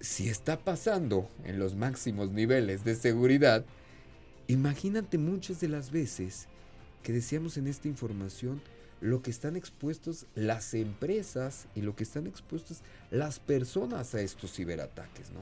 Si 0.00 0.28
está 0.28 0.58
pasando 0.58 1.28
en 1.44 1.58
los 1.58 1.76
máximos 1.76 2.32
niveles 2.32 2.84
de 2.84 2.96
seguridad, 2.96 3.64
imagínate 4.48 5.16
muchas 5.16 5.60
de 5.60 5.68
las 5.68 5.90
veces 5.90 6.48
que 7.02 7.12
decíamos 7.12 7.56
en 7.56 7.68
esta 7.68 7.88
información 7.88 8.60
lo 9.00 9.22
que 9.22 9.30
están 9.30 9.56
expuestos 9.56 10.26
las 10.34 10.74
empresas 10.74 11.66
y 11.74 11.82
lo 11.82 11.96
que 11.96 12.04
están 12.04 12.26
expuestos 12.26 12.78
las 13.10 13.38
personas 13.38 14.14
a 14.14 14.20
estos 14.20 14.52
ciberataques, 14.52 15.30
¿no? 15.30 15.40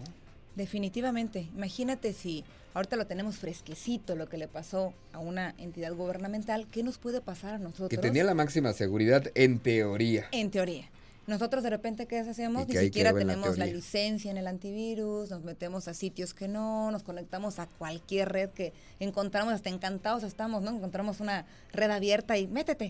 Definitivamente. 0.57 1.49
Imagínate 1.55 2.13
si 2.13 2.45
ahorita 2.75 2.97
lo 2.97 3.07
tenemos 3.07 3.37
fresquecito, 3.37 4.17
lo 4.17 4.29
que 4.29 4.37
le 4.37 4.49
pasó 4.49 4.93
a 5.13 5.19
una 5.19 5.55
entidad 5.59 5.95
gubernamental, 5.95 6.67
¿qué 6.71 6.83
nos 6.83 6.99
puede 6.99 7.21
pasar 7.21 7.55
a 7.55 7.59
nosotros? 7.59 7.89
Que 7.89 7.99
tenía 7.99 8.25
la 8.25 8.35
máxima 8.35 8.73
seguridad 8.73 9.25
en 9.35 9.59
teoría. 9.59 10.29
En 10.33 10.51
teoría. 10.51 10.89
Nosotros 11.27 11.63
de 11.63 11.71
repente, 11.71 12.07
¿qué 12.07 12.19
hacemos? 12.19 12.67
Ni 12.67 12.77
siquiera 12.77 13.13
tenemos 13.13 13.57
la, 13.57 13.67
la, 13.67 13.73
licencia 13.73 14.31
en 14.31 14.37
el 14.37 14.49
antivirus, 14.49 15.31
nos 15.31 15.45
metemos 15.45 15.87
a 15.87 15.95
sitios 15.95 16.35
que 16.35 16.49
no, 16.49 16.91
nos 16.91 17.05
conectamos 17.05 17.61
a 17.61 17.67
cualquier 17.67 18.31
red 18.31 18.51
que 18.51 18.73
encontramos, 18.99 19.55
hasta 19.55 19.69
encantados 19.69 20.25
estamos, 20.25 20.63
¿no? 20.63 20.71
Encontramos 20.71 21.21
una 21.21 21.47
red 21.73 21.91
abierta 21.91 22.37
y 22.37 22.49
métete. 22.49 22.87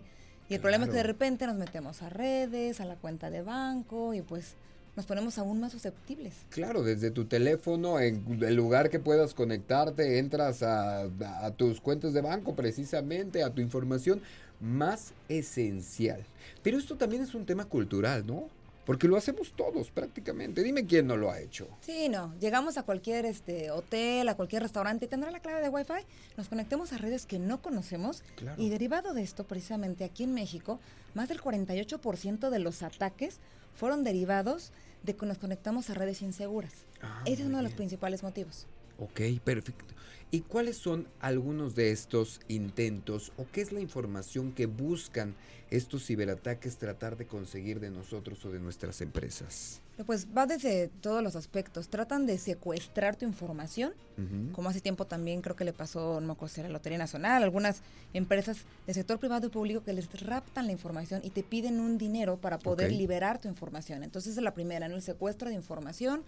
Y 0.49 0.55
el 0.55 0.61
claro. 0.61 0.63
problema 0.63 0.85
es 0.85 0.91
que 0.91 0.97
de 0.97 1.03
repente 1.03 1.47
nos 1.47 1.57
metemos 1.57 2.03
a 2.03 2.09
redes, 2.09 2.81
a 2.81 2.87
la 2.87 2.97
cuenta 2.97 3.31
de 3.31 3.43
banco 3.43 4.15
y 4.15 4.23
pues 4.23 4.55
nos 4.97 5.07
ponemos 5.07 5.39
aún 5.39 5.61
más 5.61 5.73
susceptibles. 5.73 6.35
Claro, 6.51 6.83
desde 6.83 7.11
tu 7.11 7.25
teléfono, 7.25 8.01
en 8.01 8.43
el 8.43 8.55
lugar 8.55 8.91
que 8.91 8.99
puedas 8.99 9.35
conectarte, 9.35 10.19
entras 10.19 10.63
a, 10.63 11.03
a, 11.03 11.51
tus 11.53 11.81
cuentas 11.81 12.13
de 12.13 12.21
banco 12.21 12.55
precisamente, 12.55 13.43
a 13.43 13.51
tu 13.51 13.61
información 13.61 14.21
más 14.61 15.13
esencial. 15.29 16.25
Pero 16.63 16.79
esto 16.79 16.97
también 16.97 17.23
es 17.23 17.35
un 17.35 17.47
tema 17.47 17.65
cultural, 17.65 18.27
¿no? 18.27 18.49
Porque 18.85 19.07
lo 19.07 19.17
hacemos 19.17 19.53
todos 19.53 19.91
prácticamente. 19.91 20.63
Dime 20.63 20.85
quién 20.85 21.07
no 21.07 21.17
lo 21.17 21.31
ha 21.31 21.39
hecho. 21.39 21.69
Sí, 21.81 22.09
no. 22.09 22.35
Llegamos 22.41 22.77
a 22.77 22.83
cualquier 22.83 23.25
este, 23.25 23.71
hotel, 23.71 24.29
a 24.29 24.35
cualquier 24.35 24.63
restaurante, 24.63 25.07
tendrá 25.07 25.31
la 25.31 25.41
clave 25.41 25.61
de 25.61 25.69
Wi-Fi, 25.69 26.05
nos 26.37 26.49
conectemos 26.49 26.93
a 26.93 26.99
redes 26.99 27.25
que 27.27 27.39
no 27.39 27.63
conocemos 27.63 28.25
claro. 28.37 28.61
y 28.61 28.69
derivado 28.69 29.15
de 29.15 29.23
esto, 29.23 29.45
precisamente 29.45 30.05
aquí 30.05 30.25
en 30.25 30.35
México, 30.35 30.81
más 31.15 31.29
del 31.29 31.41
48% 31.41 32.51
de 32.51 32.59
los 32.59 32.83
ataques 32.83 33.39
fueron 33.75 34.05
derivados 34.05 34.73
de 35.03 35.17
que 35.17 35.27
nos 35.27 35.39
conectamos 35.39 35.91
a 35.91 35.95
redes 35.95 36.23
inseguras. 36.23 36.73
Ah, 37.03 37.23
Ese 37.25 37.35
es 37.35 37.41
uno 37.41 37.49
bien. 37.49 37.59
de 37.59 37.63
los 37.65 37.73
principales 37.75 38.23
motivos. 38.23 38.67
Ok, 38.99 39.21
perfecto. 39.43 39.95
¿Y 40.31 40.43
cuáles 40.43 40.77
son 40.77 41.09
algunos 41.21 41.75
de 41.75 41.91
estos 41.91 42.41
intentos 42.49 43.33
o 43.37 43.47
qué 43.51 43.63
es 43.63 43.73
la 43.73 43.81
información 43.81 44.53
que 44.53 44.67
buscan 44.67 45.35
estos 45.71 46.07
ciberataques 46.07 46.77
tratar 46.77 47.17
de 47.17 47.27
conseguir 47.27 47.81
de 47.81 47.91
nosotros 47.91 48.45
o 48.45 48.51
de 48.51 48.61
nuestras 48.61 49.01
empresas? 49.01 49.81
Pues 50.07 50.27
va 50.37 50.47
desde 50.47 50.89
todos 50.89 51.23
los 51.23 51.37
aspectos. 51.37 51.89
Tratan 51.89 52.27
de 52.27 52.39
secuestrar 52.39 53.17
tu 53.17 53.25
información, 53.25 53.93
uh 54.17 54.21
-huh. 54.21 54.53
como 54.53 54.69
hace 54.69 54.81
tiempo 54.81 55.07
también 55.07 55.43
creo 55.43 55.57
que 55.57 55.65
le 55.65 55.73
pasó, 55.73 56.21
no 56.21 56.37
era 56.57 56.69
la 56.69 56.75
Lotería 56.75 56.99
Nacional, 56.99 57.43
algunas 57.43 57.83
empresas 58.13 58.59
del 58.87 58.95
sector 58.95 59.19
privado 59.19 59.47
y 59.47 59.51
público 59.51 59.83
que 59.83 59.93
les 59.93 60.09
raptan 60.23 60.67
la 60.67 60.73
información 60.73 61.21
y 61.25 61.31
te 61.31 61.43
piden 61.43 61.81
un 61.81 61.99
dinero 61.99 62.37
para 62.37 62.59
poder 62.59 62.87
okay. 62.87 62.99
liberar 62.99 63.41
tu 63.41 63.49
información. 63.49 64.03
Entonces 64.03 64.37
es 64.37 64.43
la 64.43 64.55
primera, 64.55 64.89
¿no? 64.89 64.97
El 64.97 65.03
secuestro 65.03 65.49
de 65.49 65.55
información. 65.55 66.23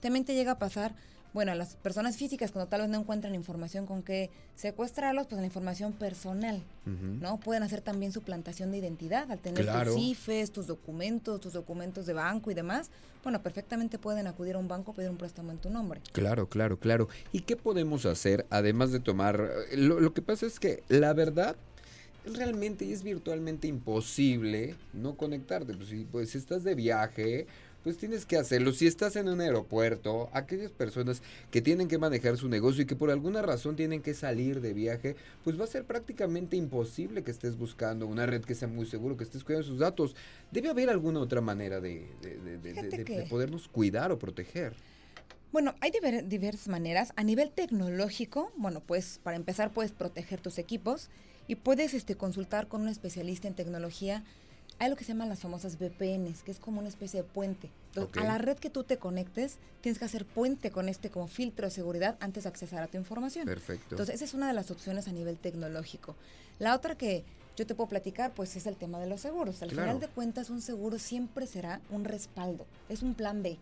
También 0.00 0.24
te 0.24 0.34
llega 0.34 0.52
a 0.52 0.58
pasar 0.58 0.94
bueno, 1.34 1.52
a 1.52 1.54
las 1.54 1.76
personas 1.76 2.16
físicas 2.16 2.50
cuando 2.52 2.68
tal 2.68 2.82
vez 2.82 2.90
no 2.90 2.98
encuentran 2.98 3.34
información 3.34 3.86
con 3.86 4.02
qué 4.02 4.30
secuestrarlos, 4.56 5.26
pues 5.26 5.40
la 5.40 5.46
información 5.46 5.92
personal, 5.92 6.56
uh 6.86 6.90
-huh. 6.90 7.20
¿no? 7.20 7.38
Pueden 7.38 7.62
hacer 7.62 7.80
también 7.80 8.12
suplantación 8.12 8.70
de 8.70 8.78
identidad 8.78 9.30
al 9.30 9.38
tener 9.38 9.64
claro. 9.64 9.92
tus 9.92 10.00
CIFES, 10.00 10.50
tus 10.50 10.66
documentos, 10.66 11.40
tus 11.40 11.52
documentos 11.52 12.06
de 12.06 12.12
banco 12.12 12.50
y 12.50 12.54
demás. 12.54 12.90
Bueno, 13.22 13.42
perfectamente 13.42 13.98
pueden 13.98 14.26
acudir 14.26 14.54
a 14.54 14.58
un 14.58 14.68
banco 14.68 14.92
pedir 14.92 15.10
un 15.10 15.16
préstamo 15.16 15.50
en 15.50 15.58
tu 15.58 15.70
nombre. 15.70 16.00
Claro, 16.12 16.48
claro, 16.48 16.78
claro. 16.78 17.08
¿Y 17.32 17.40
qué 17.40 17.56
podemos 17.56 18.06
hacer 18.06 18.46
además 18.48 18.92
de 18.92 19.00
tomar... 19.00 19.50
Lo, 19.74 20.00
lo 20.00 20.14
que 20.14 20.22
pasa 20.22 20.46
es 20.46 20.58
que 20.58 20.82
la 20.88 21.12
verdad 21.12 21.56
realmente 22.24 22.90
es 22.92 23.02
virtualmente 23.02 23.68
imposible 23.68 24.76
no 24.92 25.16
conectarte. 25.16 25.74
Pues 25.74 25.88
si 25.88 26.04
pues, 26.04 26.34
estás 26.34 26.64
de 26.64 26.74
viaje 26.74 27.46
pues 27.84 27.96
tienes 27.96 28.26
que 28.26 28.36
hacerlo. 28.36 28.72
Si 28.72 28.86
estás 28.86 29.16
en 29.16 29.28
un 29.28 29.40
aeropuerto, 29.40 30.28
aquellas 30.32 30.70
personas 30.70 31.22
que 31.50 31.62
tienen 31.62 31.88
que 31.88 31.98
manejar 31.98 32.36
su 32.36 32.48
negocio 32.48 32.82
y 32.82 32.86
que 32.86 32.96
por 32.96 33.10
alguna 33.10 33.42
razón 33.42 33.76
tienen 33.76 34.02
que 34.02 34.14
salir 34.14 34.60
de 34.60 34.72
viaje, 34.72 35.16
pues 35.44 35.58
va 35.58 35.64
a 35.64 35.68
ser 35.68 35.84
prácticamente 35.84 36.56
imposible 36.56 37.22
que 37.22 37.30
estés 37.30 37.56
buscando 37.56 38.06
una 38.06 38.26
red 38.26 38.42
que 38.44 38.54
sea 38.54 38.68
muy 38.68 38.86
seguro, 38.86 39.16
que 39.16 39.24
estés 39.24 39.44
cuidando 39.44 39.66
sus 39.66 39.78
datos. 39.78 40.14
Debe 40.50 40.68
haber 40.68 40.90
alguna 40.90 41.20
otra 41.20 41.40
manera 41.40 41.80
de, 41.80 42.06
de, 42.22 42.58
de, 42.58 42.72
de 42.72 43.26
podernos 43.28 43.68
cuidar 43.68 44.12
o 44.12 44.18
proteger. 44.18 44.74
Bueno, 45.50 45.74
hay 45.80 45.90
diver 45.90 46.28
diversas 46.28 46.68
maneras. 46.68 47.12
A 47.16 47.24
nivel 47.24 47.50
tecnológico, 47.50 48.52
bueno, 48.56 48.80
pues 48.80 49.18
para 49.22 49.36
empezar 49.36 49.72
puedes 49.72 49.92
proteger 49.92 50.40
tus 50.40 50.58
equipos 50.58 51.08
y 51.46 51.54
puedes 51.54 51.94
este, 51.94 52.16
consultar 52.16 52.68
con 52.68 52.82
un 52.82 52.88
especialista 52.88 53.48
en 53.48 53.54
tecnología 53.54 54.24
hay 54.78 54.90
lo 54.90 54.96
que 54.96 55.04
se 55.04 55.12
llaman 55.12 55.28
las 55.28 55.40
famosas 55.40 55.78
VPNs, 55.78 56.42
que 56.42 56.50
es 56.50 56.58
como 56.58 56.80
una 56.80 56.88
especie 56.88 57.22
de 57.22 57.28
puente. 57.28 57.70
Entonces, 57.88 58.22
a 58.22 58.26
la 58.26 58.38
red 58.38 58.56
que 58.58 58.70
tú 58.70 58.84
te 58.84 58.96
conectes, 58.98 59.58
tienes 59.80 59.98
que 59.98 60.04
hacer 60.04 60.24
puente 60.24 60.70
con 60.70 60.88
este 60.88 61.10
como 61.10 61.26
filtro 61.26 61.66
de 61.66 61.70
seguridad 61.70 62.16
antes 62.20 62.44
de 62.44 62.48
accesar 62.48 62.82
a 62.82 62.86
tu 62.86 62.96
información. 62.96 63.44
Perfecto. 63.44 63.94
Entonces, 63.94 64.16
esa 64.16 64.24
es 64.24 64.34
una 64.34 64.46
de 64.46 64.54
las 64.54 64.70
opciones 64.70 65.08
a 65.08 65.12
nivel 65.12 65.36
tecnológico. 65.36 66.14
La 66.58 66.74
otra 66.74 66.96
que 66.96 67.24
yo 67.56 67.66
te 67.66 67.74
puedo 67.74 67.88
platicar, 67.88 68.32
pues 68.34 68.54
es 68.54 68.66
el 68.66 68.76
tema 68.76 69.00
de 69.00 69.08
los 69.08 69.20
seguros. 69.20 69.62
Al 69.62 69.70
final 69.70 69.98
de 69.98 70.08
cuentas, 70.08 70.48
un 70.48 70.62
seguro 70.62 70.98
siempre 70.98 71.46
será 71.46 71.80
un 71.90 72.04
respaldo, 72.04 72.66
es 72.88 73.02
un 73.02 73.14
plan 73.14 73.42
B 73.42 73.58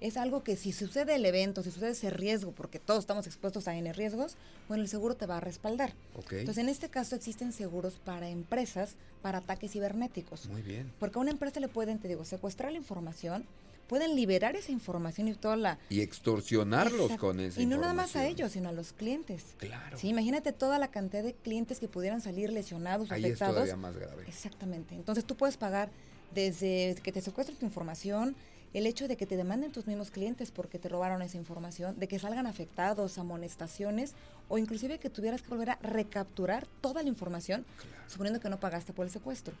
es 0.00 0.16
algo 0.16 0.42
que 0.42 0.56
si 0.56 0.72
sucede 0.72 1.14
el 1.14 1.24
evento, 1.24 1.62
si 1.62 1.70
sucede 1.70 1.90
ese 1.90 2.10
riesgo, 2.10 2.52
porque 2.52 2.78
todos 2.78 3.00
estamos 3.00 3.26
expuestos 3.26 3.68
a 3.68 3.76
N 3.76 3.92
riesgos, 3.92 4.36
bueno, 4.68 4.82
el 4.82 4.88
seguro 4.88 5.14
te 5.14 5.26
va 5.26 5.36
a 5.36 5.40
respaldar. 5.40 5.92
Entonces, 6.30 6.58
en 6.58 6.68
este 6.68 6.88
caso 6.88 7.16
existen 7.16 7.52
seguros 7.52 8.00
para 8.04 8.28
empresas, 8.28 8.94
para 9.22 9.38
ataques 9.38 9.72
cibernéticos. 9.72 10.46
Muy 10.46 10.62
bien. 10.62 10.92
Porque 10.98 11.18
a 11.18 11.22
una 11.22 11.30
empresa 11.30 11.60
le 11.60 11.68
pueden, 11.68 11.98
te 11.98 12.08
digo, 12.08 12.24
secuestrar 12.24 12.72
la 12.72 12.78
información, 12.78 13.44
pueden 13.88 14.14
liberar 14.14 14.56
esa 14.56 14.72
información 14.72 15.28
y 15.28 15.34
toda 15.34 15.56
la... 15.56 15.78
Y 15.90 16.00
extorsionarlos 16.00 17.16
con 17.18 17.40
esa 17.40 17.60
Y 17.60 17.66
no 17.66 17.76
nada 17.76 17.92
más 17.92 18.14
a 18.16 18.26
ellos, 18.26 18.52
sino 18.52 18.68
a 18.68 18.72
los 18.72 18.92
clientes. 18.92 19.56
Claro. 19.58 19.98
Sí, 19.98 20.08
imagínate 20.08 20.52
toda 20.52 20.78
la 20.78 20.88
cantidad 20.88 21.24
de 21.24 21.34
clientes 21.34 21.80
que 21.80 21.88
pudieran 21.88 22.20
salir 22.20 22.52
lesionados, 22.52 23.10
Ahí 23.10 23.24
afectados. 23.24 23.56
Es 23.56 23.62
todavía 23.64 23.76
más 23.76 23.96
grave. 23.96 24.24
Exactamente. 24.28 24.94
Entonces 24.94 25.24
tú 25.24 25.36
puedes 25.36 25.56
pagar 25.56 25.90
desde 26.32 26.94
que 27.02 27.10
te 27.10 27.20
secuestren 27.20 27.58
tu 27.58 27.66
información, 27.66 28.36
el 28.72 28.86
hecho 28.86 29.08
de 29.08 29.16
que 29.16 29.26
te 29.26 29.36
demanden 29.36 29.72
tus 29.72 29.86
mismos 29.86 30.10
clientes 30.10 30.50
porque 30.50 30.78
te 30.78 30.88
robaron 30.88 31.22
esa 31.22 31.36
información, 31.36 31.98
de 31.98 32.06
que 32.06 32.18
salgan 32.18 32.46
afectados, 32.46 33.18
amonestaciones 33.18 34.14
o 34.48 34.58
inclusive 34.58 34.98
que 34.98 35.10
tuvieras 35.10 35.42
que 35.42 35.48
volver 35.48 35.70
a 35.70 35.78
recapturar 35.82 36.66
toda 36.80 37.02
la 37.02 37.08
información, 37.08 37.64
suponiendo 38.06 38.40
que 38.40 38.48
no 38.48 38.60
pagaste 38.60 38.92
por 38.92 39.06
el 39.06 39.10
secuestro. 39.10 39.54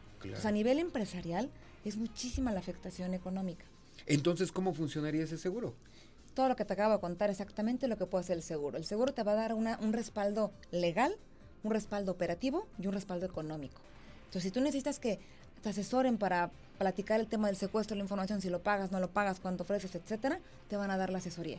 A 0.44 0.50
nivel 0.50 0.78
empresarial 0.78 1.50
es 1.84 1.96
muchísima 1.96 2.52
la 2.52 2.60
afectación 2.60 3.14
económica. 3.14 3.64
Entonces, 4.06 4.52
¿cómo 4.52 4.74
funcionaría 4.74 5.24
ese 5.24 5.38
seguro? 5.38 5.74
Todo 6.34 6.48
lo 6.48 6.56
que 6.56 6.64
te 6.64 6.72
acabo 6.72 6.94
de 6.94 7.00
contar 7.00 7.30
exactamente 7.30 7.88
lo 7.88 7.98
que 7.98 8.06
puede 8.06 8.22
hacer 8.22 8.36
el 8.36 8.42
seguro. 8.42 8.78
El 8.78 8.84
seguro 8.84 9.12
te 9.12 9.22
va 9.22 9.32
a 9.32 9.36
dar 9.36 9.54
una, 9.54 9.78
un 9.82 9.92
respaldo 9.92 10.52
legal, 10.70 11.16
un 11.64 11.72
respaldo 11.72 12.12
operativo 12.12 12.66
y 12.78 12.86
un 12.86 12.92
respaldo 12.92 13.26
económico. 13.26 13.80
Entonces, 14.26 14.44
si 14.44 14.50
tú 14.52 14.60
necesitas 14.60 15.00
que 15.00 15.18
te 15.62 15.68
asesoren 15.68 16.18
para 16.18 16.50
platicar 16.78 17.20
el 17.20 17.26
tema 17.26 17.48
del 17.48 17.56
secuestro 17.56 17.94
de 17.94 17.98
la 17.98 18.04
información, 18.04 18.40
si 18.40 18.48
lo 18.48 18.60
pagas, 18.60 18.90
no 18.90 19.00
lo 19.00 19.08
pagas, 19.08 19.40
cuánto 19.40 19.64
ofreces, 19.64 19.94
etcétera, 19.94 20.40
te 20.68 20.76
van 20.76 20.90
a 20.90 20.96
dar 20.96 21.10
la 21.10 21.18
asesoría. 21.18 21.58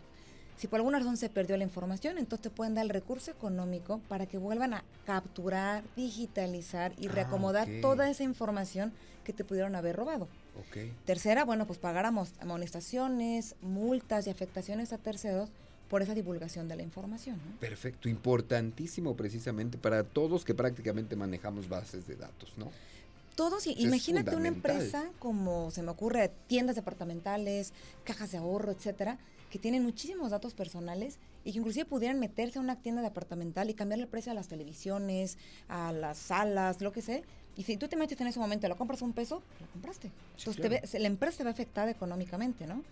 Si 0.57 0.67
por 0.67 0.77
alguna 0.77 0.99
razón 0.99 1.17
se 1.17 1.29
perdió 1.29 1.57
la 1.57 1.63
información, 1.63 2.17
entonces 2.17 2.43
te 2.43 2.49
pueden 2.49 2.75
dar 2.75 2.83
el 2.83 2.89
recurso 2.89 3.31
económico 3.31 3.99
para 4.07 4.25
que 4.27 4.37
vuelvan 4.37 4.75
a 4.75 4.83
capturar, 5.05 5.83
digitalizar 5.95 6.93
y 6.99 7.07
ah, 7.07 7.11
reacomodar 7.11 7.67
toda 7.81 8.09
esa 8.09 8.23
información 8.23 8.91
que 9.23 9.33
te 9.33 9.43
pudieron 9.43 9.75
haber 9.75 9.95
robado. 9.95 10.27
Tercera, 11.05 11.45
bueno, 11.45 11.65
pues 11.65 11.79
pagar 11.79 12.05
amonestaciones, 12.05 13.55
multas 13.61 14.27
y 14.27 14.29
afectaciones 14.29 14.93
a 14.93 14.97
terceros 14.97 15.49
por 15.89 16.01
esa 16.01 16.13
divulgación 16.13 16.67
de 16.67 16.75
la 16.75 16.83
información. 16.83 17.39
Perfecto, 17.59 18.07
importantísimo 18.07 19.15
precisamente 19.15 19.77
para 19.77 20.03
todos 20.03 20.45
que 20.45 20.53
prácticamente 20.53 21.15
manejamos 21.15 21.67
bases 21.67 22.07
de 22.07 22.15
datos, 22.15 22.53
¿no? 22.57 22.71
Todos, 23.35 23.67
imagínate 23.67 24.35
una 24.35 24.47
empresa 24.47 25.09
como 25.19 25.71
se 25.71 25.81
me 25.81 25.91
ocurre 25.91 26.31
tiendas 26.47 26.75
departamentales, 26.75 27.73
cajas 28.03 28.31
de 28.31 28.37
ahorro, 28.37 28.71
etcétera, 28.71 29.17
que 29.49 29.59
tienen 29.59 29.83
muchísimos 29.83 30.31
datos 30.31 30.53
personales 30.53 31.19
y 31.43 31.51
que 31.51 31.59
inclusive 31.59 31.85
pudieran 31.85 32.19
meterse 32.19 32.59
a 32.59 32.61
una 32.61 32.77
tienda 32.77 33.01
departamental 33.01 33.69
y 33.69 33.73
cambiarle 33.73 34.03
el 34.03 34.09
precio 34.09 34.31
a 34.31 34.35
las 34.35 34.47
televisiones, 34.47 35.37
a 35.67 35.91
las 35.91 36.17
salas, 36.17 36.81
lo 36.81 36.91
que 36.91 37.01
sea. 37.01 37.21
Y 37.57 37.63
si 37.63 37.75
tú 37.77 37.87
te 37.87 37.97
metes 37.97 38.19
en 38.21 38.27
ese 38.27 38.39
momento 38.39 38.65
y 38.65 38.69
lo 38.69 38.77
compras 38.77 39.01
un 39.01 39.13
peso, 39.13 39.41
lo 39.59 39.67
compraste. 39.67 40.11
Entonces 40.37 40.99
la 40.99 41.07
empresa 41.07 41.37
se 41.37 41.43
ve 41.43 41.49
afectada 41.49 41.91
económicamente, 41.91 42.65
¿no? 42.65 42.83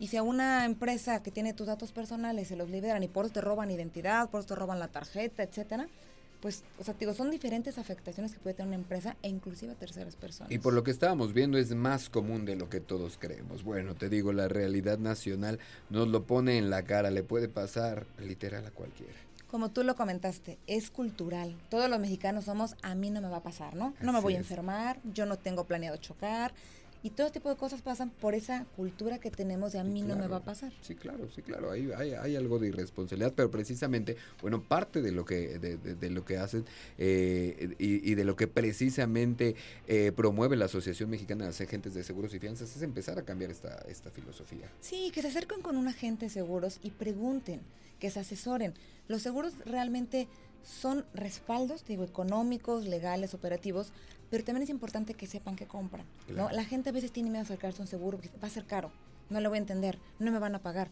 Y 0.00 0.08
si 0.08 0.16
a 0.16 0.22
una 0.22 0.64
empresa 0.64 1.22
que 1.22 1.30
tiene 1.30 1.54
tus 1.54 1.66
datos 1.66 1.92
personales 1.92 2.48
se 2.48 2.56
los 2.56 2.70
liberan 2.70 3.02
y 3.02 3.08
por 3.08 3.24
eso 3.24 3.34
te 3.34 3.40
roban 3.40 3.70
identidad, 3.70 4.28
por 4.30 4.40
eso 4.40 4.48
te 4.48 4.54
roban 4.54 4.78
la 4.78 4.88
tarjeta, 4.88 5.42
etcétera, 5.42 5.88
pues, 6.40 6.62
o 6.78 6.84
sea, 6.84 6.94
digo, 6.94 7.14
son 7.14 7.30
diferentes 7.30 7.78
afectaciones 7.78 8.32
que 8.32 8.38
puede 8.38 8.54
tener 8.54 8.68
una 8.68 8.76
empresa 8.76 9.16
e 9.22 9.28
inclusive 9.28 9.72
a 9.72 9.74
terceras 9.74 10.16
personas. 10.16 10.52
Y 10.52 10.58
por 10.58 10.72
lo 10.72 10.84
que 10.84 10.90
estábamos 10.90 11.32
viendo 11.32 11.58
es 11.58 11.74
más 11.74 12.08
común 12.08 12.44
de 12.44 12.56
lo 12.56 12.68
que 12.68 12.80
todos 12.80 13.18
creemos. 13.18 13.62
Bueno, 13.62 13.94
te 13.94 14.08
digo, 14.08 14.32
la 14.32 14.48
realidad 14.48 14.98
nacional 14.98 15.58
nos 15.90 16.08
lo 16.08 16.24
pone 16.24 16.58
en 16.58 16.70
la 16.70 16.84
cara, 16.84 17.10
le 17.10 17.22
puede 17.22 17.48
pasar 17.48 18.06
literal 18.18 18.66
a 18.66 18.70
cualquiera. 18.70 19.14
Como 19.50 19.70
tú 19.70 19.82
lo 19.82 19.96
comentaste, 19.96 20.58
es 20.66 20.90
cultural. 20.90 21.56
Todos 21.70 21.88
los 21.88 21.98
mexicanos 21.98 22.44
somos, 22.44 22.76
a 22.82 22.94
mí 22.94 23.10
no 23.10 23.22
me 23.22 23.28
va 23.28 23.38
a 23.38 23.42
pasar, 23.42 23.74
¿no? 23.74 23.94
No 24.02 24.12
me 24.12 24.20
voy 24.20 24.34
a 24.34 24.38
enfermar, 24.38 25.00
yo 25.04 25.24
no 25.24 25.38
tengo 25.38 25.64
planeado 25.64 25.96
chocar, 25.96 26.52
y 27.02 27.10
todo 27.10 27.30
tipo 27.30 27.48
de 27.48 27.56
cosas 27.56 27.82
pasan 27.82 28.10
por 28.10 28.34
esa 28.34 28.64
cultura 28.76 29.18
que 29.18 29.30
tenemos 29.30 29.72
de 29.72 29.78
a 29.78 29.84
mí 29.84 30.02
no 30.02 30.16
me 30.16 30.26
va 30.26 30.38
a 30.38 30.44
pasar. 30.44 30.72
Sí, 30.80 30.94
claro, 30.94 31.28
sí, 31.34 31.42
claro. 31.42 31.70
Hay, 31.70 31.90
hay, 31.92 32.36
algo 32.36 32.58
de 32.58 32.68
irresponsabilidad, 32.68 33.32
pero 33.34 33.50
precisamente, 33.50 34.16
bueno, 34.40 34.62
parte 34.62 35.02
de 35.02 35.12
lo 35.12 35.24
que, 35.24 35.58
de, 35.58 36.10
lo 36.10 36.24
que 36.24 36.38
hacen 36.38 36.64
eh, 36.98 37.74
y, 37.78 38.14
de 38.14 38.24
lo 38.24 38.36
que 38.36 38.48
precisamente 38.48 39.54
eh, 39.86 40.12
promueve 40.14 40.56
la 40.56 40.64
Asociación 40.64 41.10
Mexicana 41.10 41.44
de 41.44 41.50
Agentes 41.50 41.94
de 41.94 42.02
Seguros 42.02 42.34
y 42.34 42.38
Fianzas 42.38 42.74
es 42.74 42.82
empezar 42.82 43.18
a 43.18 43.22
cambiar 43.22 43.50
esta, 43.50 43.76
esta 43.88 44.10
filosofía. 44.10 44.70
Sí, 44.80 45.10
que 45.12 45.22
se 45.22 45.28
acerquen 45.28 45.62
con 45.62 45.76
un 45.76 45.88
agente 45.88 46.26
de 46.26 46.30
seguros 46.30 46.78
y 46.82 46.90
pregunten, 46.90 47.60
que 47.98 48.10
se 48.10 48.20
asesoren. 48.20 48.74
Los 49.08 49.22
seguros 49.22 49.54
realmente 49.64 50.28
son 50.62 51.04
respaldos, 51.14 51.84
digo, 51.86 52.04
económicos, 52.04 52.86
legales, 52.86 53.34
operativos, 53.34 53.92
pero 54.30 54.44
también 54.44 54.62
es 54.62 54.70
importante 54.70 55.14
que 55.14 55.26
sepan 55.26 55.56
que 55.56 55.66
compran. 55.66 56.06
¿no? 56.28 56.50
La 56.50 56.64
gente 56.64 56.90
a 56.90 56.92
veces 56.92 57.12
tiene 57.12 57.30
miedo 57.30 57.40
a 57.40 57.44
acercarse 57.44 57.80
a 57.80 57.82
un 57.82 57.88
seguro 57.88 58.18
porque 58.18 58.30
va 58.42 58.48
a 58.48 58.50
ser 58.50 58.64
caro, 58.64 58.90
no 59.30 59.40
lo 59.40 59.48
voy 59.48 59.58
a 59.58 59.60
entender, 59.60 59.98
no 60.18 60.30
me 60.30 60.38
van 60.38 60.54
a 60.54 60.60
pagar. 60.60 60.90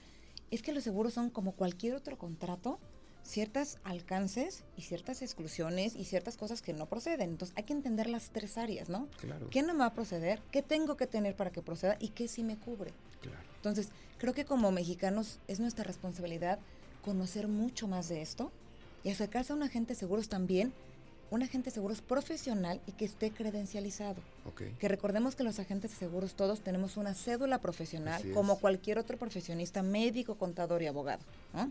Es 0.51 0.63
que 0.63 0.73
los 0.73 0.85
seguros 0.85 1.15
son 1.15 1.31
como 1.31 1.53
cualquier 1.53 1.95
otro 1.95 2.17
contrato, 2.19 2.79
ciertos 3.23 3.79
alcances 3.83 4.65
y 4.77 4.83
ciertas 4.83 5.21
exclusiones 5.21 5.97
y 5.97 6.05
ciertas 6.05 6.37
cosas 6.37 6.63
que 6.63 6.73
no 6.73 6.87
proceden. 6.87 7.31
Entonces 7.31 7.57
hay 7.57 7.65
que 7.65 7.73
entender 7.73 8.09
las 8.09 8.31
tres 8.31 8.57
áreas, 8.57 8.89
¿no? 8.89 9.09
Claro. 9.19 9.51
¿Qué 9.51 9.63
no 9.63 9.75
me 9.75 9.81
va 9.81 9.87
a 9.87 9.95
proceder? 9.95 10.41
¿Qué 10.53 10.63
tengo 10.63 10.97
que 10.97 11.07
tener 11.07 11.35
para 11.35 11.51
que 11.51 11.63
proceda? 11.63 11.97
¿Y 11.99 12.11
qué 12.11 12.29
sí 12.29 12.45
me 12.45 12.57
cubre? 12.57 12.93
Claro. 13.21 13.39
Entonces 13.57 13.89
creo 14.19 14.33
que 14.33 14.45
como 14.45 14.71
mexicanos 14.71 15.41
es 15.49 15.59
nuestra 15.59 15.85
responsabilidad 15.85 16.61
conocer 17.05 17.49
mucho 17.49 17.89
más 17.89 18.09
de 18.09 18.23
esto 18.23 18.53
y 19.03 19.11
acercarse 19.11 19.53
a 19.53 19.57
un 19.57 19.63
agente 19.63 19.95
de 19.95 19.99
seguros 19.99 20.29
también 20.29 20.73
un 21.31 21.43
agente 21.43 21.71
de 21.71 21.75
seguros 21.75 22.01
profesional 22.01 22.81
y 22.87 22.93
que 22.93 23.05
esté 23.05 23.31
credencializado. 23.31 24.21
Que 24.79 24.89
recordemos 24.89 25.35
que 25.35 25.43
los 25.43 25.59
agentes 25.59 25.91
de 25.91 25.97
seguros 25.97 26.35
todos 26.35 26.61
tenemos 26.61 26.97
una 26.97 27.15
cédula 27.15 27.59
profesional 27.59 28.23
como 28.33 28.59
cualquier 28.59 28.99
otro 28.99 29.17
profesionista, 29.17 29.83
médico, 29.83 30.37
contador 30.37 30.83
y 30.83 30.87
abogado. 30.87 31.23
¿no? 31.53 31.71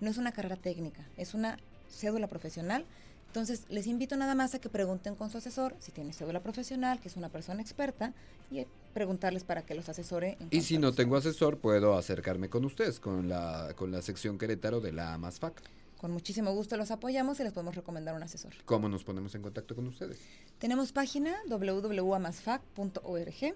no 0.00 0.10
es 0.10 0.18
una 0.18 0.32
carrera 0.32 0.56
técnica, 0.56 1.04
es 1.16 1.34
una 1.34 1.58
cédula 1.90 2.26
profesional. 2.26 2.84
Entonces, 3.28 3.64
les 3.68 3.88
invito 3.88 4.16
nada 4.16 4.36
más 4.36 4.54
a 4.54 4.60
que 4.60 4.68
pregunten 4.68 5.16
con 5.16 5.28
su 5.28 5.38
asesor 5.38 5.74
si 5.80 5.90
tiene 5.90 6.12
cédula 6.12 6.40
profesional, 6.40 7.00
que 7.00 7.08
es 7.08 7.16
una 7.16 7.30
persona 7.30 7.60
experta, 7.62 8.12
y 8.50 8.64
preguntarles 8.92 9.42
para 9.42 9.62
que 9.62 9.74
los 9.74 9.88
asesore. 9.88 10.38
y 10.50 10.60
si 10.60 10.78
no 10.78 10.92
tengo 10.92 11.16
asesor, 11.16 11.58
puedo 11.58 11.96
acercarme 11.98 12.48
con 12.48 12.64
ustedes, 12.64 13.00
con 13.00 13.28
la, 13.28 13.72
con 13.74 13.90
la 13.90 14.02
sección 14.02 14.38
Querétaro 14.38 14.80
de 14.80 14.92
la 14.92 15.14
AMASFAC. 15.14 15.62
Con 16.04 16.12
muchísimo 16.12 16.52
gusto 16.52 16.76
los 16.76 16.90
apoyamos 16.90 17.40
y 17.40 17.44
les 17.44 17.54
podemos 17.54 17.74
recomendar 17.74 18.14
un 18.14 18.22
asesor. 18.22 18.52
¿Cómo 18.66 18.90
nos 18.90 19.04
ponemos 19.04 19.34
en 19.36 19.40
contacto 19.40 19.74
con 19.74 19.86
ustedes? 19.86 20.18
Tenemos 20.58 20.92
página 20.92 21.34
www.amasfac.org. 21.48 23.54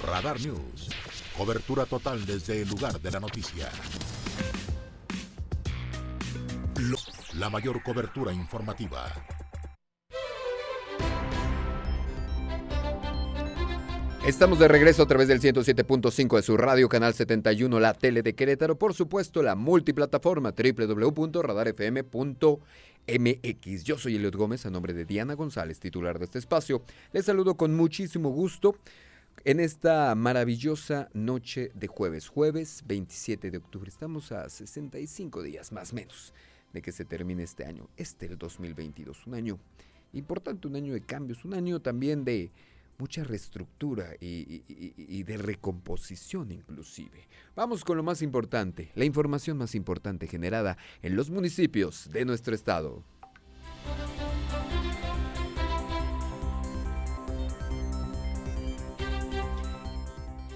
Radar 0.05 0.39
News. 0.39 0.89
Cobertura 1.37 1.85
total 1.85 2.25
desde 2.25 2.61
el 2.61 2.69
lugar 2.69 3.01
de 3.01 3.11
la 3.11 3.19
noticia. 3.19 3.69
la 7.37 7.49
mayor 7.49 7.83
cobertura 7.83 8.31
informativa. 8.31 9.11
Estamos 14.25 14.57
de 14.57 14.67
regreso 14.67 15.03
a 15.03 15.07
través 15.07 15.27
del 15.27 15.39
107.5 15.39 16.35
de 16.35 16.41
su 16.41 16.57
radio, 16.57 16.89
Canal 16.89 17.13
71, 17.13 17.79
la 17.79 17.93
tele 17.93 18.23
de 18.23 18.33
Querétaro, 18.33 18.75
por 18.77 18.95
supuesto 18.95 19.43
la 19.43 19.55
multiplataforma 19.55 20.51
www.radarfm.mx. 20.51 22.85
MX. 23.07 23.83
Yo 23.83 23.99
soy 23.99 24.15
Eliot 24.15 24.35
Gómez 24.35 24.65
a 24.65 24.71
nombre 24.71 24.93
de 24.93 25.05
Diana 25.05 25.35
González, 25.35 25.79
titular 25.79 26.17
de 26.17 26.25
este 26.25 26.39
espacio. 26.39 26.81
Les 27.13 27.25
saludo 27.25 27.55
con 27.55 27.75
muchísimo 27.75 28.29
gusto 28.29 28.75
en 29.43 29.59
esta 29.59 30.15
maravillosa 30.15 31.09
noche 31.13 31.69
de 31.75 31.85
jueves, 31.85 32.27
jueves 32.27 32.83
27 32.87 33.51
de 33.51 33.57
octubre. 33.57 33.89
Estamos 33.89 34.31
a 34.31 34.49
65 34.49 35.43
días 35.43 35.71
más 35.71 35.91
o 35.91 35.97
menos 35.97 36.33
de 36.73 36.81
que 36.81 36.91
se 36.91 37.05
termine 37.05 37.43
este 37.43 37.65
año, 37.65 37.87
este 37.95 38.25
el 38.25 38.39
2022, 38.39 39.27
un 39.27 39.35
año 39.35 39.59
importante, 40.13 40.67
un 40.67 40.75
año 40.75 40.93
de 40.93 41.01
cambios, 41.01 41.45
un 41.45 41.53
año 41.53 41.79
también 41.79 42.25
de 42.25 42.49
mucha 42.97 43.23
reestructura 43.23 44.15
y, 44.19 45.23
de 45.23 45.37
recomposición 45.37 46.51
inclusive. 46.51 47.27
Vamos 47.55 47.83
con 47.83 47.97
lo 47.97 48.03
más 48.03 48.21
importante, 48.21 48.91
la 48.95 49.05
información 49.05 49.57
más 49.57 49.75
importante 49.75 50.27
generada 50.27 50.77
en 51.01 51.15
los 51.15 51.29
municipios 51.29 52.09
de 52.11 52.25
nuestro 52.25 52.55
estado. 52.55 53.03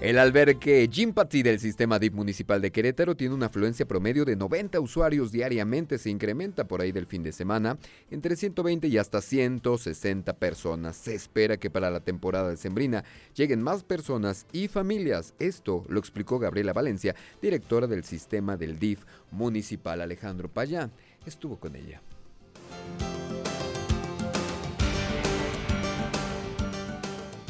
El 0.00 0.18
albergue 0.18 0.88
Jimpati 0.90 1.42
del 1.42 1.60
sistema 1.60 1.98
DIP 1.98 2.14
municipal 2.14 2.62
de 2.62 2.72
Querétaro 2.72 3.14
tiene 3.18 3.34
una 3.34 3.46
afluencia 3.46 3.86
promedio 3.86 4.24
de 4.24 4.34
90 4.34 4.80
usuarios 4.80 5.30
diariamente. 5.30 5.98
Se 5.98 6.08
incrementa 6.08 6.66
por 6.66 6.80
ahí 6.80 6.90
del 6.90 7.04
fin 7.04 7.22
de 7.22 7.32
semana 7.32 7.76
entre 8.10 8.34
120 8.34 8.88
y 8.88 8.96
hasta 8.96 9.20
160 9.20 10.32
personas. 10.38 10.96
Se 10.96 11.14
espera 11.14 11.58
que 11.58 11.68
para 11.68 11.90
la 11.90 12.00
temporada 12.00 12.48
de 12.48 12.56
Sembrina 12.56 13.04
lleguen 13.34 13.60
más 13.60 13.84
personas 13.84 14.46
y 14.52 14.68
familias. 14.68 15.34
Esto 15.38 15.84
lo 15.86 16.00
explicó 16.00 16.38
Gabriela 16.38 16.72
Valencia, 16.72 17.14
directora 17.42 17.86
del 17.86 18.04
sistema 18.04 18.56
del 18.56 18.78
DIF 18.78 19.04
municipal. 19.30 20.00
Alejandro 20.00 20.48
Payán 20.48 20.92
estuvo 21.26 21.60
con 21.60 21.76
ella. 21.76 22.00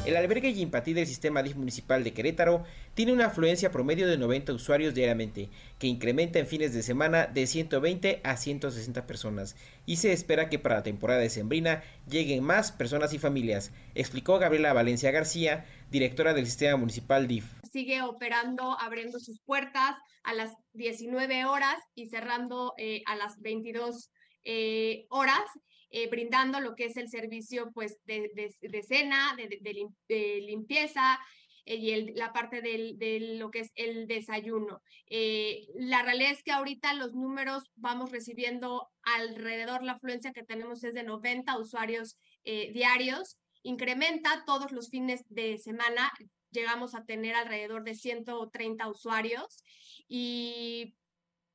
El 0.03 0.15
albergue 0.15 0.51
Yimpatí 0.51 0.93
del 0.93 1.05
sistema 1.05 1.43
DIF 1.43 1.55
municipal 1.55 2.03
de 2.03 2.11
Querétaro 2.11 2.63
tiene 2.95 3.13
una 3.13 3.27
afluencia 3.27 3.69
promedio 3.69 4.07
de 4.07 4.17
90 4.17 4.51
usuarios 4.51 4.95
diariamente, 4.95 5.49
que 5.77 5.85
incrementa 5.85 6.39
en 6.39 6.47
fines 6.47 6.73
de 6.73 6.81
semana 6.81 7.27
de 7.27 7.45
120 7.45 8.19
a 8.23 8.35
160 8.35 9.05
personas, 9.05 9.55
y 9.85 9.97
se 9.97 10.11
espera 10.11 10.49
que 10.49 10.57
para 10.57 10.77
la 10.77 10.83
temporada 10.83 11.19
de 11.19 11.29
Sembrina 11.29 11.83
lleguen 12.09 12.43
más 12.43 12.71
personas 12.71 13.13
y 13.13 13.19
familias, 13.19 13.71
explicó 13.93 14.39
Gabriela 14.39 14.73
Valencia 14.73 15.11
García, 15.11 15.65
directora 15.91 16.33
del 16.33 16.47
sistema 16.47 16.77
municipal 16.77 17.27
DIF. 17.27 17.45
Sigue 17.71 18.01
operando, 18.01 18.75
abriendo 18.79 19.19
sus 19.19 19.39
puertas 19.41 19.95
a 20.23 20.33
las 20.33 20.51
19 20.73 21.45
horas 21.45 21.77
y 21.93 22.07
cerrando 22.07 22.73
eh, 22.79 23.03
a 23.05 23.15
las 23.15 23.39
22 23.39 24.09
eh, 24.45 25.05
horas 25.09 25.43
eh, 25.91 26.09
brindando 26.09 26.61
lo 26.61 26.73
que 26.73 26.85
es 26.85 26.95
el 26.95 27.09
servicio 27.09 27.71
pues, 27.73 27.99
de, 28.05 28.31
de, 28.61 28.83
cena, 28.83 29.35
de, 29.35 30.41
limpieza 30.41 31.19
eh, 31.65 31.75
y 31.75 32.13
la 32.13 32.31
parte 32.31 32.61
de 32.61 33.37
lo 33.37 33.51
que 33.51 33.59
es 33.59 33.71
el 33.75 34.07
desayuno. 34.07 34.81
Eh, 35.07 35.67
la 35.75 36.01
realidad 36.01 36.31
es 36.31 36.43
que 36.43 36.53
ahorita 36.53 36.93
los 36.93 37.13
números 37.13 37.71
vamos 37.75 38.11
recibiendo 38.11 38.89
alrededor, 39.03 39.83
la 39.83 39.93
afluencia 39.93 40.31
que 40.31 40.43
tenemos 40.43 40.81
es 40.83 40.93
de 40.93 41.03
90 41.03 41.57
usuarios 41.59 42.17
diarios, 42.43 43.37
incrementa 43.61 44.43
todos 44.47 44.71
los 44.71 44.89
fines 44.89 45.23
de 45.27 45.57
semana, 45.59 46.11
llegamos 46.51 46.95
a 46.95 47.03
tener 47.03 47.35
alrededor 47.35 47.83
de 47.83 47.95
130 47.95 48.89
usuarios 48.89 49.63
y 50.07 50.95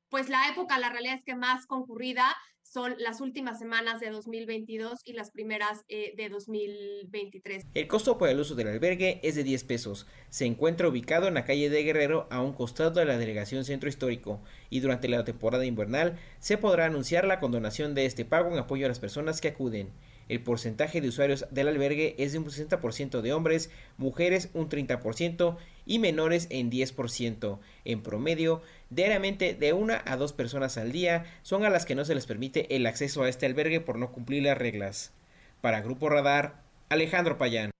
pues 0.09 0.29
la 0.29 0.49
época, 0.49 0.79
la 0.79 0.89
realidad 0.89 1.15
es 1.15 1.23
que 1.23 1.35
más 1.35 1.65
concurrida 1.65 2.35
son 2.63 2.95
las 2.99 3.21
últimas 3.21 3.59
semanas 3.59 3.99
de 3.99 4.09
2022 4.09 4.99
y 5.05 5.13
las 5.13 5.31
primeras 5.31 5.85
eh, 5.87 6.13
de 6.17 6.29
2023. 6.29 7.65
El 7.73 7.87
costo 7.87 8.17
por 8.17 8.29
el 8.29 8.39
uso 8.39 8.55
del 8.55 8.67
albergue 8.67 9.19
es 9.23 9.35
de 9.35 9.43
10 9.43 9.63
pesos. 9.63 10.05
Se 10.29 10.45
encuentra 10.45 10.87
ubicado 10.87 11.27
en 11.27 11.35
la 11.35 11.45
calle 11.45 11.69
de 11.69 11.83
Guerrero 11.83 12.27
a 12.29 12.41
un 12.41 12.53
costado 12.53 12.91
de 12.91 13.05
la 13.05 13.17
delegación 13.17 13.63
Centro 13.63 13.89
Histórico 13.89 14.41
y 14.69 14.81
durante 14.81 15.07
la 15.07 15.23
temporada 15.23 15.65
invernal 15.65 16.19
se 16.39 16.57
podrá 16.57 16.85
anunciar 16.85 17.25
la 17.25 17.39
condonación 17.39 17.95
de 17.95 18.05
este 18.05 18.25
pago 18.25 18.51
en 18.51 18.59
apoyo 18.59 18.85
a 18.85 18.89
las 18.89 18.99
personas 18.99 19.39
que 19.39 19.49
acuden. 19.49 19.93
El 20.29 20.43
porcentaje 20.43 20.99
de 20.99 21.07
usuarios 21.07 21.45
del 21.51 21.69
albergue 21.69 22.15
es 22.17 22.33
de 22.33 22.39
un 22.39 22.45
60% 22.45 23.21
de 23.21 23.33
hombres, 23.33 23.71
mujeres 23.95 24.49
un 24.53 24.67
30% 24.67 25.55
y 25.85 25.99
menores 25.99 26.47
en 26.49 26.69
10%. 26.69 27.59
En 27.85 28.03
promedio, 28.03 28.61
diariamente 28.89 29.53
de 29.53 29.73
una 29.73 30.01
a 30.05 30.17
dos 30.17 30.33
personas 30.33 30.77
al 30.77 30.91
día 30.91 31.25
son 31.41 31.65
a 31.65 31.69
las 31.69 31.85
que 31.85 31.95
no 31.95 32.05
se 32.05 32.15
les 32.15 32.25
permite 32.25 32.75
el 32.75 32.85
acceso 32.85 33.23
a 33.23 33.29
este 33.29 33.45
albergue 33.45 33.81
por 33.81 33.97
no 33.97 34.11
cumplir 34.11 34.43
las 34.43 34.57
reglas. 34.57 35.11
Para 35.61 35.81
Grupo 35.81 36.09
Radar, 36.09 36.61
Alejandro 36.89 37.37
Payán. 37.37 37.71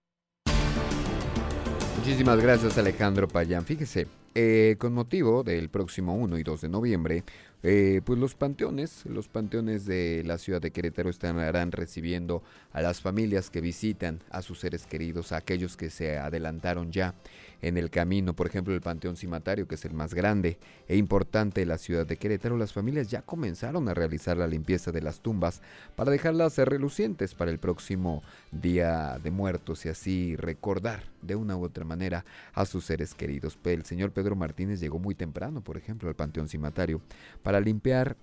Muchísimas 1.98 2.40
gracias 2.40 2.78
Alejandro 2.78 3.28
Payán. 3.28 3.64
Fíjese, 3.64 4.06
eh, 4.34 4.76
con 4.78 4.92
motivo 4.92 5.42
del 5.42 5.68
próximo 5.68 6.14
1 6.14 6.38
y 6.38 6.42
2 6.42 6.60
de 6.62 6.68
noviembre, 6.68 7.24
eh, 7.62 8.02
pues 8.04 8.18
los 8.18 8.34
panteones, 8.34 9.04
los 9.04 9.26
panteones 9.28 9.84
de 9.84 10.22
la 10.24 10.38
ciudad 10.38 10.60
de 10.60 10.70
Querétaro 10.70 11.10
estarán 11.10 11.72
recibiendo 11.72 12.42
a 12.72 12.80
las 12.80 13.00
familias 13.00 13.50
que 13.50 13.60
visitan 13.60 14.20
a 14.30 14.42
sus 14.42 14.60
seres 14.60 14.86
queridos, 14.86 15.32
a 15.32 15.38
aquellos 15.38 15.76
que 15.76 15.90
se 15.90 16.18
adelantaron 16.18 16.92
ya 16.92 17.14
en 17.62 17.76
el 17.76 17.90
camino. 17.90 18.34
Por 18.34 18.46
ejemplo, 18.46 18.74
el 18.74 18.80
Panteón 18.80 19.16
Cimatario, 19.16 19.66
que 19.66 19.74
es 19.74 19.84
el 19.84 19.94
más 19.94 20.14
grande 20.14 20.58
e 20.86 20.96
importante 20.96 21.60
de 21.60 21.66
la 21.66 21.78
ciudad 21.78 22.06
de 22.06 22.16
Querétaro, 22.16 22.56
las 22.56 22.72
familias 22.72 23.08
ya 23.08 23.22
comenzaron 23.22 23.88
a 23.88 23.94
realizar 23.94 24.36
la 24.36 24.46
limpieza 24.46 24.92
de 24.92 25.02
las 25.02 25.20
tumbas 25.20 25.62
para 25.96 26.10
dejarlas 26.10 26.58
relucientes 26.58 27.34
para 27.34 27.50
el 27.50 27.58
próximo 27.58 28.22
Día 28.52 29.18
de 29.22 29.30
Muertos 29.30 29.86
y 29.86 29.88
así 29.88 30.36
recordar 30.36 31.04
de 31.22 31.34
una 31.34 31.56
u 31.56 31.64
otra 31.64 31.84
manera 31.84 32.24
a 32.54 32.64
sus 32.64 32.84
seres 32.84 33.14
queridos. 33.14 33.58
El 33.64 33.84
señor 33.84 34.12
Pedro 34.12 34.36
Martínez 34.36 34.80
llegó 34.80 34.98
muy 34.98 35.14
temprano, 35.14 35.60
por 35.60 35.76
ejemplo, 35.76 36.08
al 36.08 36.16
Panteón 36.16 36.48
Cimatario 36.48 37.00
para 37.42 37.60
limpiar 37.60 38.16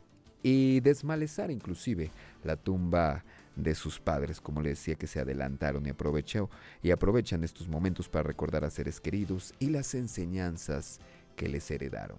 y 0.43 0.79
desmalezar 0.81 1.49
inclusive 1.49 2.11
la 2.43 2.55
tumba 2.55 3.23
de 3.55 3.75
sus 3.75 3.99
padres, 3.99 4.41
como 4.41 4.61
le 4.61 4.69
decía, 4.69 4.95
que 4.95 5.07
se 5.07 5.19
adelantaron 5.19 5.85
y 5.85 5.89
aprovechó 5.89 6.49
y 6.83 6.91
aprovechan 6.91 7.43
estos 7.43 7.67
momentos 7.67 8.09
para 8.09 8.23
recordar 8.23 8.65
a 8.65 8.69
seres 8.69 8.99
queridos 8.99 9.53
y 9.59 9.69
las 9.69 9.95
enseñanzas 9.95 10.99
que 11.35 11.47
les 11.47 11.69
heredaron. 11.71 12.17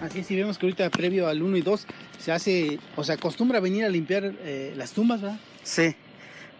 Así 0.00 0.20
es, 0.20 0.26
si 0.26 0.36
vemos 0.36 0.58
que 0.58 0.66
ahorita 0.66 0.90
previo 0.90 1.28
al 1.28 1.42
1 1.42 1.56
y 1.56 1.62
2 1.62 1.86
se 2.18 2.32
hace, 2.32 2.78
o 2.94 3.04
se 3.04 3.12
acostumbra 3.14 3.58
a 3.58 3.60
venir 3.60 3.84
a 3.84 3.88
limpiar 3.88 4.34
eh, 4.40 4.74
las 4.76 4.92
tumbas, 4.92 5.22
¿verdad? 5.22 5.40
Sí, 5.62 5.94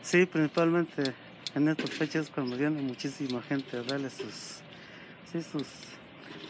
sí, 0.03 0.25
principalmente 0.25 1.13
en 1.55 1.69
estas 1.69 1.91
fechas 1.91 2.31
cuando 2.35 2.57
viene 2.57 2.81
muchísima 2.81 3.43
gente 3.43 3.77
a 3.77 3.83
darle 3.83 4.09
sus, 4.09 4.61
sí, 5.31 5.43
sus 5.43 5.67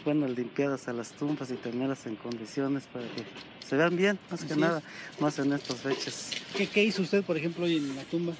buenas 0.05 0.29
limpiadas 0.29 0.87
a 0.87 0.93
las 0.93 1.11
tumbas 1.11 1.49
y 1.49 1.55
tenerlas 1.55 2.05
en 2.05 2.15
condiciones 2.15 2.83
para 2.93 3.05
que 3.07 3.25
se 3.67 3.75
vean 3.75 3.97
bien, 3.97 4.19
más 4.29 4.45
que 4.45 4.55
nada, 4.55 4.83
más 5.19 5.39
en 5.39 5.51
estas 5.51 5.81
fechas. 5.81 6.31
¿Qué, 6.55 6.67
¿Qué, 6.67 6.83
hizo 6.83 7.01
usted, 7.01 7.23
por 7.23 7.35
ejemplo, 7.35 7.65
hoy 7.65 7.77
en 7.77 7.95
la 7.95 8.03
tumba? 8.03 8.33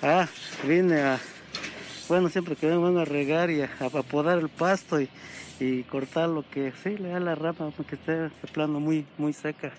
Ah, 0.00 0.28
vine 0.66 1.00
a, 1.00 1.20
bueno, 2.08 2.28
siempre 2.28 2.54
que 2.54 2.66
vengo 2.66 2.98
a 2.98 3.04
regar 3.04 3.50
y 3.50 3.62
a, 3.62 3.70
apodar 3.80 4.38
el 4.38 4.48
pasto 4.48 5.00
y, 5.00 5.08
y, 5.58 5.82
cortar 5.82 6.28
lo 6.28 6.48
que, 6.48 6.72
sí, 6.82 6.96
le 6.96 7.08
da 7.08 7.18
la 7.18 7.34
rama, 7.34 7.72
que 7.88 7.96
esté 7.96 8.12
de 8.12 8.30
plano 8.52 8.78
muy, 8.78 9.04
muy 9.18 9.32
seca, 9.32 9.72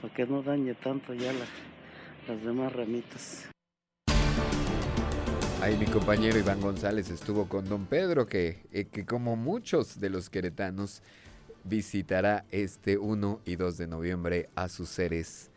para 0.00 0.12
que 0.12 0.26
no 0.26 0.42
dañe 0.42 0.74
tanto 0.74 1.14
ya 1.14 1.32
las 2.26 2.44
demás 2.44 2.72
ramitas. 2.72 3.50
Ahí 5.62 5.76
mi 5.76 5.84
compañero 5.84 6.38
Iván 6.38 6.58
González 6.62 7.10
estuvo 7.10 7.46
con 7.46 7.68
don 7.68 7.84
Pedro, 7.84 8.26
que, 8.26 8.62
eh, 8.72 8.86
que 8.86 9.04
como 9.04 9.36
muchos 9.36 10.00
de 10.00 10.08
los 10.08 10.30
queretanos 10.30 11.02
visitará 11.64 12.46
este 12.50 12.96
1 12.96 13.40
y 13.44 13.56
2 13.56 13.76
de 13.76 13.86
noviembre 13.86 14.48
a 14.54 14.70
sus 14.70 14.88
seres 14.88 15.50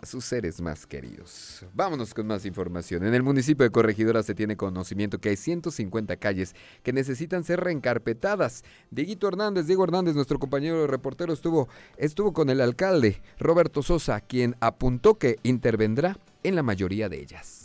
a 0.00 0.06
sus 0.06 0.24
seres 0.24 0.60
más 0.60 0.86
queridos. 0.86 1.66
Vámonos 1.74 2.14
con 2.14 2.28
más 2.28 2.46
información. 2.46 3.04
En 3.04 3.14
el 3.14 3.24
municipio 3.24 3.64
de 3.64 3.70
Corregidora 3.70 4.22
se 4.22 4.32
tiene 4.32 4.56
conocimiento 4.56 5.18
que 5.18 5.30
hay 5.30 5.36
150 5.36 6.16
calles 6.18 6.54
que 6.84 6.92
necesitan 6.92 7.42
ser 7.42 7.58
reencarpetadas. 7.58 8.62
Dieguito 8.92 9.26
Hernández, 9.26 9.66
Diego 9.66 9.82
Hernández, 9.82 10.14
nuestro 10.14 10.38
compañero 10.38 10.86
reportero, 10.86 11.32
estuvo, 11.32 11.68
estuvo 11.96 12.32
con 12.32 12.48
el 12.48 12.60
alcalde 12.60 13.20
Roberto 13.40 13.82
Sosa, 13.82 14.20
quien 14.20 14.54
apuntó 14.60 15.18
que 15.18 15.40
intervendrá 15.42 16.16
en 16.44 16.54
la 16.54 16.62
mayoría 16.62 17.08
de 17.08 17.20
ellas. 17.20 17.57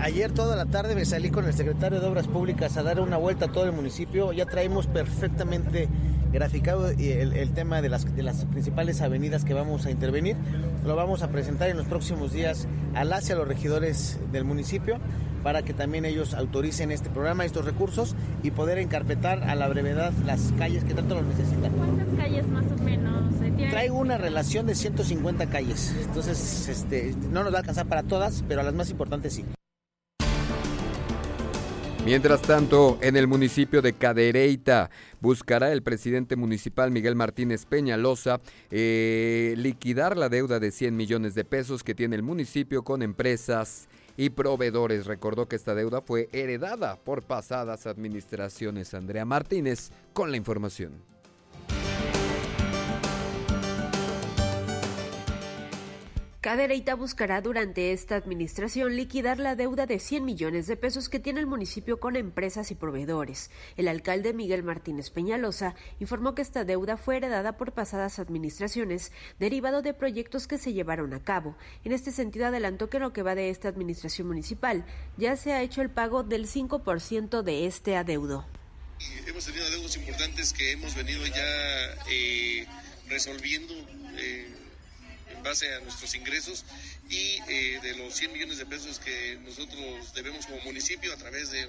Ayer 0.00 0.32
toda 0.32 0.56
la 0.56 0.66
tarde 0.66 0.94
me 0.94 1.04
salí 1.04 1.30
con 1.30 1.46
el 1.46 1.54
secretario 1.54 2.00
de 2.00 2.06
Obras 2.06 2.26
Públicas 2.26 2.76
a 2.76 2.82
dar 2.82 3.00
una 3.00 3.16
vuelta 3.16 3.46
a 3.46 3.52
todo 3.52 3.64
el 3.64 3.72
municipio. 3.72 4.32
Ya 4.32 4.46
traemos 4.46 4.86
perfectamente 4.86 5.88
graficado 6.32 6.88
el, 6.88 7.50
tema 7.52 7.80
de 7.80 7.88
las, 7.88 8.14
de 8.14 8.22
las 8.22 8.44
principales 8.46 9.00
avenidas 9.00 9.44
que 9.44 9.54
vamos 9.54 9.86
a 9.86 9.90
intervenir. 9.90 10.36
Lo 10.84 10.96
vamos 10.96 11.22
a 11.22 11.28
presentar 11.28 11.70
en 11.70 11.76
los 11.76 11.86
próximos 11.86 12.32
días 12.32 12.66
al 12.94 13.12
hacia 13.12 13.36
los 13.36 13.46
regidores 13.46 14.18
del 14.32 14.44
municipio 14.44 14.98
para 15.42 15.62
que 15.62 15.74
también 15.74 16.04
ellos 16.06 16.34
autoricen 16.34 16.90
este 16.90 17.10
programa, 17.10 17.44
estos 17.44 17.64
recursos 17.64 18.16
y 18.42 18.50
poder 18.50 18.78
encarpetar 18.78 19.44
a 19.44 19.54
la 19.54 19.68
brevedad 19.68 20.12
las 20.24 20.52
calles 20.58 20.84
que 20.84 20.94
tanto 20.94 21.14
lo 21.14 21.22
necesitan. 21.22 21.70
¿Cuántas 21.72 22.08
calles 22.16 22.48
más 22.48 22.64
o 22.64 22.82
menos? 22.82 23.24
Traigo 23.70 23.98
una 23.98 24.18
relación 24.18 24.66
de 24.66 24.74
150 24.74 25.46
calles, 25.46 25.94
entonces 26.02 26.68
este, 26.68 27.14
no 27.30 27.44
nos 27.44 27.52
va 27.52 27.58
a 27.58 27.60
alcanzar 27.60 27.86
para 27.86 28.02
todas, 28.02 28.42
pero 28.48 28.62
a 28.62 28.64
las 28.64 28.74
más 28.74 28.90
importantes 28.90 29.34
sí. 29.34 29.44
Mientras 32.04 32.42
tanto, 32.42 32.98
en 33.00 33.16
el 33.16 33.26
municipio 33.26 33.80
de 33.80 33.94
Cadereyta 33.94 34.90
buscará 35.22 35.72
el 35.72 35.82
presidente 35.82 36.36
municipal 36.36 36.90
Miguel 36.90 37.16
Martínez 37.16 37.64
Peñalosa 37.64 38.42
eh, 38.70 39.54
liquidar 39.56 40.14
la 40.18 40.28
deuda 40.28 40.60
de 40.60 40.70
100 40.70 40.94
millones 40.94 41.34
de 41.34 41.46
pesos 41.46 41.82
que 41.82 41.94
tiene 41.94 42.16
el 42.16 42.22
municipio 42.22 42.82
con 42.82 43.00
empresas 43.00 43.88
y 44.18 44.28
proveedores. 44.28 45.06
Recordó 45.06 45.48
que 45.48 45.56
esta 45.56 45.74
deuda 45.74 46.02
fue 46.02 46.28
heredada 46.32 46.96
por 46.96 47.22
pasadas 47.22 47.86
administraciones. 47.86 48.92
Andrea 48.92 49.24
Martínez 49.24 49.90
con 50.12 50.30
la 50.30 50.36
información. 50.36 51.13
Cadereyta 56.44 56.94
buscará 56.94 57.40
durante 57.40 57.94
esta 57.94 58.16
administración 58.16 58.96
liquidar 58.96 59.38
la 59.38 59.56
deuda 59.56 59.86
de 59.86 59.98
100 59.98 60.26
millones 60.26 60.66
de 60.66 60.76
pesos 60.76 61.08
que 61.08 61.18
tiene 61.18 61.40
el 61.40 61.46
municipio 61.46 61.98
con 61.98 62.16
empresas 62.16 62.70
y 62.70 62.74
proveedores. 62.74 63.50
El 63.78 63.88
alcalde 63.88 64.34
Miguel 64.34 64.62
Martínez 64.62 65.08
Peñalosa 65.08 65.74
informó 66.00 66.34
que 66.34 66.42
esta 66.42 66.64
deuda 66.64 66.98
fue 66.98 67.16
heredada 67.16 67.56
por 67.56 67.72
pasadas 67.72 68.18
administraciones, 68.18 69.10
derivado 69.38 69.80
de 69.80 69.94
proyectos 69.94 70.46
que 70.46 70.58
se 70.58 70.74
llevaron 70.74 71.14
a 71.14 71.24
cabo. 71.24 71.56
En 71.82 71.92
este 71.92 72.12
sentido, 72.12 72.44
adelantó 72.44 72.90
que 72.90 72.98
lo 72.98 73.14
que 73.14 73.22
va 73.22 73.34
de 73.34 73.48
esta 73.48 73.68
administración 73.68 74.26
municipal 74.26 74.84
ya 75.16 75.36
se 75.36 75.54
ha 75.54 75.62
hecho 75.62 75.80
el 75.80 75.88
pago 75.88 76.24
del 76.24 76.46
5% 76.46 77.40
de 77.40 77.64
este 77.64 77.96
adeudo. 77.96 78.46
Hemos 79.26 79.46
tenido 79.46 79.64
adeudos 79.64 79.96
importantes 79.96 80.52
que 80.52 80.72
hemos 80.72 80.94
venido 80.94 81.24
ya 81.24 82.04
eh, 82.10 82.66
resolviendo. 83.08 83.72
Eh, 84.18 84.46
base 85.44 85.72
a 85.72 85.80
nuestros 85.80 86.12
ingresos 86.16 86.64
y 87.08 87.38
eh, 87.48 87.78
de 87.80 87.96
los 87.96 88.14
100 88.14 88.32
millones 88.32 88.58
de 88.58 88.66
pesos 88.66 88.98
que 88.98 89.38
nosotros 89.44 90.12
debemos 90.14 90.46
como 90.46 90.60
municipio 90.62 91.12
a 91.12 91.16
través 91.16 91.52
de 91.52 91.68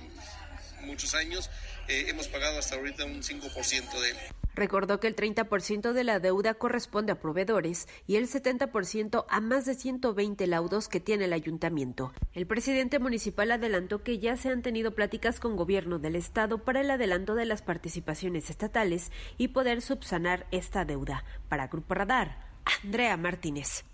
muchos 0.85 1.13
años, 1.13 1.49
eh, 1.88 2.05
hemos 2.07 2.27
pagado 2.27 2.57
hasta 2.57 2.75
ahorita 2.75 3.05
un 3.05 3.21
5% 3.21 3.99
de 3.99 4.09
él. 4.11 4.17
Recordó 4.55 5.01
que 5.01 5.07
el 5.07 5.17
30% 5.17 5.91
de 5.91 6.03
la 6.05 6.19
deuda 6.19 6.53
corresponde 6.53 7.11
a 7.11 7.19
proveedores 7.19 7.89
y 8.07 8.15
el 8.15 8.29
70% 8.29 9.25
a 9.27 9.41
más 9.41 9.65
de 9.65 9.75
120 9.75 10.47
laudos 10.47 10.88
que 10.88 11.01
tiene 11.01 11.25
el 11.25 11.33
ayuntamiento. 11.33 12.13
El 12.33 12.47
presidente 12.47 12.99
municipal 12.99 13.51
adelantó 13.51 14.01
que 14.01 14.17
ya 14.19 14.38
se 14.38 14.49
han 14.49 14.61
tenido 14.61 14.95
pláticas 14.95 15.41
con 15.41 15.57
gobierno 15.57 15.99
del 15.99 16.15
estado 16.15 16.63
para 16.63 16.79
el 16.79 16.89
adelanto 16.89 17.35
de 17.35 17.45
las 17.45 17.63
participaciones 17.63 18.49
estatales 18.49 19.11
y 19.38 19.49
poder 19.49 19.81
subsanar 19.81 20.47
esta 20.51 20.85
deuda. 20.85 21.25
Para 21.49 21.67
Grupo 21.67 21.93
Radar, 21.93 22.44
Andrea 22.65 23.17
Martínez. 23.17 23.86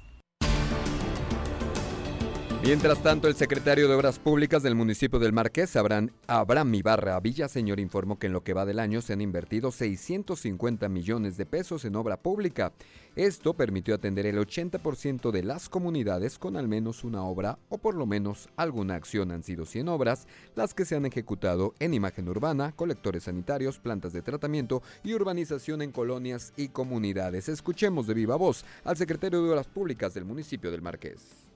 Mientras 2.64 3.02
tanto, 3.02 3.28
el 3.28 3.34
secretario 3.34 3.88
de 3.88 3.96
Obras 3.96 4.20
Públicas 4.20 4.62
del 4.62 4.76
municipio 4.76 5.18
del 5.18 5.34
Marqués, 5.34 5.76
Abraham, 5.76 6.12
Abraham 6.28 6.76
Ibarra 6.76 7.20
Villaseñor, 7.20 7.80
informó 7.80 8.20
que 8.20 8.28
en 8.28 8.34
lo 8.34 8.44
que 8.44 8.54
va 8.54 8.68
del 8.68 8.78
año 8.78 9.02
se 9.02 9.14
han 9.14 9.22
invertido 9.22 9.72
650 9.72 10.88
millones 10.88 11.38
de 11.38 11.48
pesos 11.48 11.86
en 11.86 11.96
obra 11.96 12.18
pública. 12.18 12.72
Esto 13.16 13.56
permitió 13.56 13.96
atender 13.96 14.28
el 14.28 14.38
80% 14.38 15.32
de 15.32 15.42
las 15.42 15.70
comunidades 15.70 16.38
con 16.38 16.56
al 16.56 16.68
menos 16.68 17.04
una 17.04 17.24
obra 17.24 17.58
o 17.70 17.80
por 17.80 17.96
lo 17.96 18.06
menos 18.06 18.48
alguna 18.58 18.94
acción. 18.94 19.32
Han 19.32 19.42
sido 19.42 19.66
100 19.66 19.90
obras 19.90 20.28
las 20.54 20.76
que 20.76 20.86
se 20.86 20.96
han 20.96 21.08
ejecutado 21.08 21.74
en 21.80 21.96
imagen 21.96 22.30
urbana, 22.30 22.74
colectores 22.74 23.24
sanitarios, 23.24 23.80
plantas 23.80 24.14
de 24.14 24.22
tratamiento 24.22 24.84
y 25.04 25.16
urbanización 25.16 25.82
en 25.82 25.92
colonias 25.92 26.54
y 26.56 26.68
comunidades. 26.68 27.50
Escuchemos 27.50 28.06
de 28.06 28.14
viva 28.14 28.36
voz 28.36 28.66
al 28.84 28.98
secretario 28.98 29.42
de 29.42 29.50
Obras 29.50 29.68
Públicas 29.68 30.14
del 30.14 30.26
municipio 30.26 30.70
del 30.70 30.84
Marqués. 30.84 31.50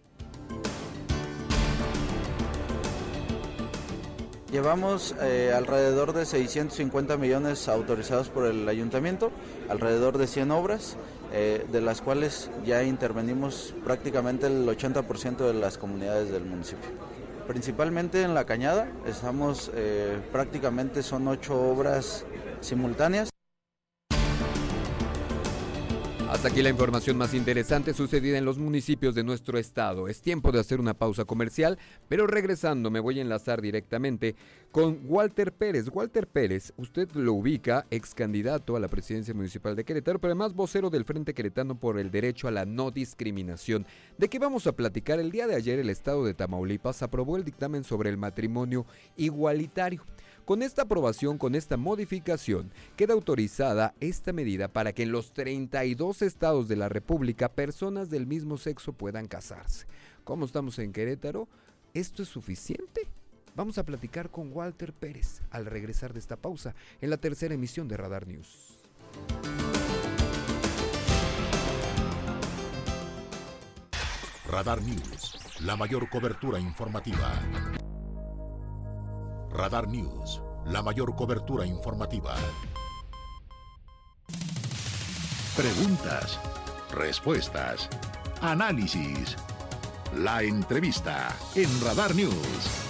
Llevamos 4.51 5.15
eh, 5.21 5.53
alrededor 5.55 6.13
de 6.13 6.25
650 6.25 7.17
millones 7.17 7.67
autorizados 7.67 8.29
por 8.29 8.45
el 8.45 8.69
ayuntamiento, 8.69 9.31
alrededor 9.69 10.19
de 10.19 10.27
100 10.27 10.51
obras, 10.51 10.97
eh, 11.33 11.65
de 11.71 11.81
las 11.81 12.01
cuales 12.01 12.51
ya 12.63 12.83
intervenimos 12.83 13.73
prácticamente 13.83 14.45
el 14.45 14.67
80% 14.67 15.47
de 15.47 15.53
las 15.55 15.79
comunidades 15.79 16.29
del 16.29 16.45
municipio. 16.45 16.89
Principalmente 17.47 18.21
en 18.21 18.35
la 18.35 18.45
cañada, 18.45 18.87
estamos 19.07 19.71
eh, 19.73 20.19
prácticamente 20.31 21.01
son 21.01 21.27
ocho 21.27 21.59
obras 21.59 22.23
simultáneas. 22.61 23.34
Hasta 26.29 26.47
aquí 26.47 26.63
la 26.63 26.71
información 26.71 27.17
más 27.17 27.35
interesante 27.35 27.93
sucedida 27.93 28.39
en 28.39 28.45
los 28.45 28.57
municipios 28.57 29.13
de 29.13 29.23
nuestro 29.23 29.59
estado. 29.59 30.07
Es 30.07 30.21
tiempo 30.21 30.51
de 30.51 30.59
hacer 30.59 30.79
una 30.79 30.95
pausa 30.95 31.23
comercial, 31.23 31.77
pero 32.09 32.25
regresando 32.25 32.89
me 32.89 32.99
voy 32.99 33.19
a 33.19 33.21
enlazar 33.21 33.61
directamente 33.61 34.35
con 34.71 35.01
Walter 35.05 35.53
Pérez. 35.53 35.87
Walter 35.93 36.27
Pérez, 36.27 36.73
usted 36.77 37.11
lo 37.13 37.33
ubica, 37.33 37.85
ex 37.91 38.15
candidato 38.15 38.75
a 38.75 38.79
la 38.79 38.87
presidencia 38.87 39.35
municipal 39.35 39.75
de 39.75 39.85
Querétaro, 39.85 40.19
pero 40.19 40.31
además 40.31 40.55
vocero 40.55 40.89
del 40.89 41.05
Frente 41.05 41.35
Queretano 41.35 41.79
por 41.79 41.99
el 41.99 42.09
derecho 42.09 42.47
a 42.47 42.51
la 42.51 42.65
no 42.65 42.89
discriminación. 42.89 43.85
¿De 44.17 44.27
qué 44.27 44.39
vamos 44.39 44.65
a 44.65 44.75
platicar? 44.75 45.19
El 45.19 45.31
día 45.31 45.45
de 45.45 45.55
ayer 45.55 45.77
el 45.77 45.91
estado 45.91 46.25
de 46.25 46.33
Tamaulipas 46.33 47.03
aprobó 47.03 47.37
el 47.37 47.45
dictamen 47.45 47.83
sobre 47.83 48.09
el 48.09 48.17
matrimonio 48.17 48.87
igualitario. 49.15 50.03
Con 50.45 50.61
esta 50.61 50.83
aprobación, 50.83 51.39
con 51.39 51.55
esta 51.55 51.75
modificación, 51.75 52.69
queda 52.95 53.15
autorizada 53.15 53.95
esta 53.99 54.31
medida 54.31 54.67
para 54.67 54.93
que 54.93 55.01
en 55.01 55.11
los 55.11 55.33
32 55.33 56.21
estados 56.21 56.67
de 56.67 56.75
la 56.75 56.87
República 56.87 57.49
personas 57.49 58.11
del 58.11 58.27
mismo 58.27 58.57
sexo 58.57 58.93
puedan 58.93 59.27
casarse. 59.27 59.87
¿Cómo 60.23 60.45
estamos 60.45 60.77
en 60.77 60.93
Querétaro? 60.93 61.47
¿Esto 61.95 62.21
es 62.21 62.29
suficiente? 62.29 63.07
Vamos 63.55 63.79
a 63.79 63.85
platicar 63.85 64.29
con 64.29 64.51
Walter 64.53 64.93
Pérez 64.93 65.41
al 65.49 65.65
regresar 65.65 66.13
de 66.13 66.19
esta 66.19 66.35
pausa 66.35 66.75
en 67.01 67.09
la 67.09 67.17
tercera 67.17 67.55
emisión 67.55 67.87
de 67.87 67.97
Radar 67.97 68.27
News. 68.27 68.77
Radar 74.47 74.79
News, 74.83 75.39
la 75.61 75.75
mayor 75.75 76.07
cobertura 76.07 76.59
informativa. 76.59 77.41
Radar 79.55 79.87
News, 79.87 80.41
la 80.65 80.81
mayor 80.81 81.15
cobertura 81.15 81.65
informativa. 81.65 82.35
Preguntas, 85.55 86.37
respuestas, 86.91 87.89
análisis. 88.41 89.37
La 90.13 90.43
entrevista 90.43 91.33
en 91.55 91.69
Radar 91.81 92.13
News. 92.15 92.84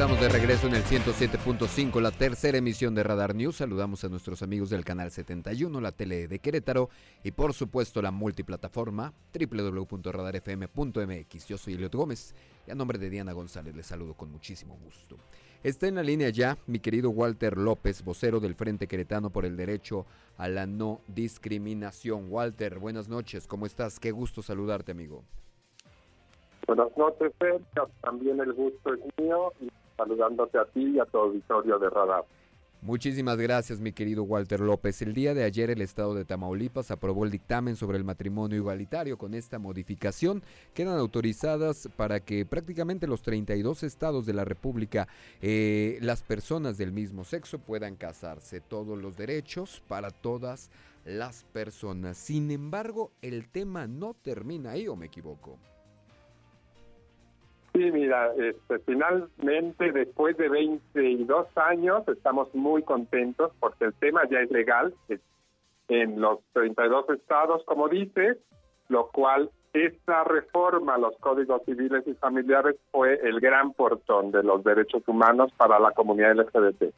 Estamos 0.00 0.18
de 0.18 0.30
regreso 0.30 0.66
en 0.66 0.76
el 0.76 0.82
107.5, 0.82 2.00
la 2.00 2.10
tercera 2.10 2.56
emisión 2.56 2.94
de 2.94 3.02
Radar 3.02 3.34
News. 3.34 3.56
Saludamos 3.56 4.02
a 4.02 4.08
nuestros 4.08 4.42
amigos 4.42 4.70
del 4.70 4.82
canal 4.82 5.10
71, 5.10 5.78
la 5.78 5.92
tele 5.92 6.26
de 6.26 6.38
Querétaro 6.38 6.88
y 7.22 7.32
por 7.32 7.52
supuesto 7.52 8.00
la 8.00 8.10
multiplataforma 8.10 9.12
www.radarfm.mx. 9.38 11.46
Yo 11.46 11.58
soy 11.58 11.74
Eliot 11.74 11.94
Gómez 11.94 12.34
y 12.66 12.70
a 12.70 12.74
nombre 12.74 12.96
de 12.96 13.10
Diana 13.10 13.34
González 13.34 13.76
les 13.76 13.84
saludo 13.84 14.14
con 14.14 14.32
muchísimo 14.32 14.78
gusto. 14.82 15.18
Está 15.62 15.86
en 15.86 15.96
la 15.96 16.02
línea 16.02 16.30
ya 16.30 16.56
mi 16.66 16.78
querido 16.78 17.10
Walter 17.10 17.58
López, 17.58 18.02
vocero 18.02 18.40
del 18.40 18.54
Frente 18.54 18.86
Queretano 18.86 19.28
por 19.28 19.44
el 19.44 19.58
derecho 19.58 20.06
a 20.38 20.48
la 20.48 20.66
no 20.66 21.02
discriminación. 21.08 22.28
Walter, 22.30 22.78
buenas 22.78 23.10
noches, 23.10 23.46
¿cómo 23.46 23.66
estás? 23.66 24.00
Qué 24.00 24.12
gusto 24.12 24.40
saludarte, 24.40 24.92
amigo. 24.92 25.24
Buenas 26.66 26.88
noches, 26.96 27.32
Sergio. 27.38 27.90
También 28.00 28.40
el 28.40 28.54
gusto 28.54 28.94
es 28.94 29.00
mío 29.18 29.52
saludándote 30.00 30.58
a 30.58 30.64
ti 30.64 30.92
y 30.94 30.98
a 30.98 31.04
tu 31.04 31.18
auditorio 31.18 31.78
de 31.78 31.90
Radar. 31.90 32.24
Muchísimas 32.82 33.36
gracias, 33.36 33.78
mi 33.78 33.92
querido 33.92 34.22
Walter 34.22 34.60
López. 34.60 35.02
El 35.02 35.12
día 35.12 35.34
de 35.34 35.44
ayer 35.44 35.68
el 35.68 35.82
Estado 35.82 36.14
de 36.14 36.24
Tamaulipas 36.24 36.90
aprobó 36.90 37.26
el 37.26 37.30
dictamen 37.30 37.76
sobre 37.76 37.98
el 37.98 38.04
matrimonio 38.04 38.56
igualitario. 38.56 39.18
Con 39.18 39.34
esta 39.34 39.58
modificación 39.58 40.42
quedan 40.72 40.96
autorizadas 40.96 41.90
para 41.96 42.20
que 42.20 42.46
prácticamente 42.46 43.06
los 43.06 43.20
32 43.20 43.82
estados 43.82 44.24
de 44.24 44.32
la 44.32 44.46
República 44.46 45.08
eh, 45.42 45.98
las 46.00 46.22
personas 46.22 46.78
del 46.78 46.92
mismo 46.92 47.24
sexo 47.24 47.58
puedan 47.58 47.96
casarse. 47.96 48.62
Todos 48.62 48.98
los 48.98 49.14
derechos 49.14 49.82
para 49.86 50.10
todas 50.10 50.70
las 51.04 51.44
personas. 51.52 52.16
Sin 52.16 52.50
embargo, 52.50 53.12
el 53.20 53.48
tema 53.48 53.86
no 53.86 54.14
termina 54.14 54.70
ahí, 54.70 54.88
¿o 54.88 54.96
me 54.96 55.06
equivoco? 55.06 55.58
Sí, 57.80 57.90
mira, 57.92 58.30
este, 58.36 58.78
finalmente 58.80 59.90
después 59.90 60.36
de 60.36 60.50
22 60.50 61.46
años 61.56 62.06
estamos 62.08 62.54
muy 62.54 62.82
contentos 62.82 63.52
porque 63.58 63.86
el 63.86 63.94
tema 63.94 64.20
ya 64.30 64.40
es 64.40 64.50
legal 64.50 64.92
en 65.88 66.20
los 66.20 66.40
32 66.52 67.08
estados, 67.08 67.64
como 67.64 67.88
dices, 67.88 68.36
lo 68.88 69.08
cual 69.08 69.48
esta 69.72 70.24
reforma 70.24 70.96
a 70.96 70.98
los 70.98 71.16
códigos 71.20 71.62
civiles 71.64 72.06
y 72.06 72.12
familiares 72.12 72.76
fue 72.90 73.18
el 73.26 73.40
gran 73.40 73.72
portón 73.72 74.30
de 74.30 74.42
los 74.42 74.62
derechos 74.62 75.02
humanos 75.06 75.50
para 75.56 75.80
la 75.80 75.92
comunidad 75.92 76.36
LGBT. 76.36 76.92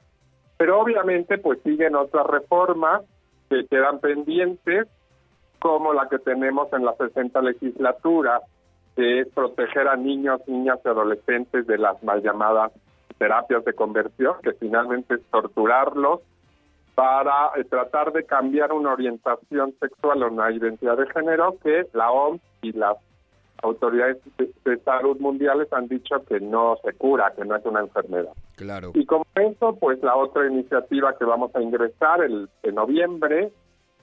Pero 0.57 0.81
obviamente 0.81 1.39
pues 1.39 1.61
siguen 1.63 1.95
otras 1.95 2.27
reformas 2.27 3.03
que 3.49 3.67
quedan 3.67 4.01
pendientes, 4.01 4.89
como 5.61 5.93
la 5.93 6.09
que 6.09 6.19
tenemos 6.19 6.73
en 6.73 6.85
la 6.85 6.97
60 6.97 7.41
legislatura, 7.41 8.41
que 8.97 9.21
es 9.21 9.29
proteger 9.29 9.89
a 9.89 9.97
niños, 9.97 10.41
niñas 10.47 10.79
y 10.85 10.89
adolescentes 10.89 11.67
de 11.67 11.79
las 11.79 12.03
mal 12.03 12.23
llamadas 12.23 12.73
terapias 13.19 13.65
de 13.65 13.73
conversión, 13.73 14.35
que 14.43 14.53
finalmente 14.53 15.15
es 15.15 15.23
torturarlos 15.31 16.21
para 16.95 17.53
eh, 17.57 17.65
tratar 17.65 18.13
de 18.13 18.25
cambiar 18.25 18.73
una 18.73 18.93
orientación 18.93 19.75
sexual 19.81 20.23
o 20.23 20.31
una 20.31 20.51
identidad 20.51 20.97
de 20.97 21.07
género 21.07 21.57
que 21.63 21.87
la 21.95 22.11
OMS 22.11 22.43
y 22.63 22.73
las 22.73 22.97
autoridades 23.63 24.19
de, 24.65 24.79
salud 24.79 25.19
mundiales 25.21 25.73
han 25.73 25.89
dicho 25.89 26.25
que 26.25 26.41
no 26.41 26.77
se 26.85 26.93
cura, 26.95 27.33
que 27.37 27.45
no 27.45 27.57
es 27.57 27.65
una 27.65 27.81
enfermedad. 27.81 28.33
Claro. 28.57 28.91
Y 28.95 29.07
como 29.07 29.25
eso, 29.37 29.77
pues 29.77 30.03
la 30.03 30.17
otra 30.17 30.49
iniciativa 30.49 31.17
que 31.17 31.25
vamos 31.25 31.55
a 31.55 31.63
ingresar 31.63 32.23
el, 32.23 32.49
en 32.63 32.75
noviembre, 32.75 33.53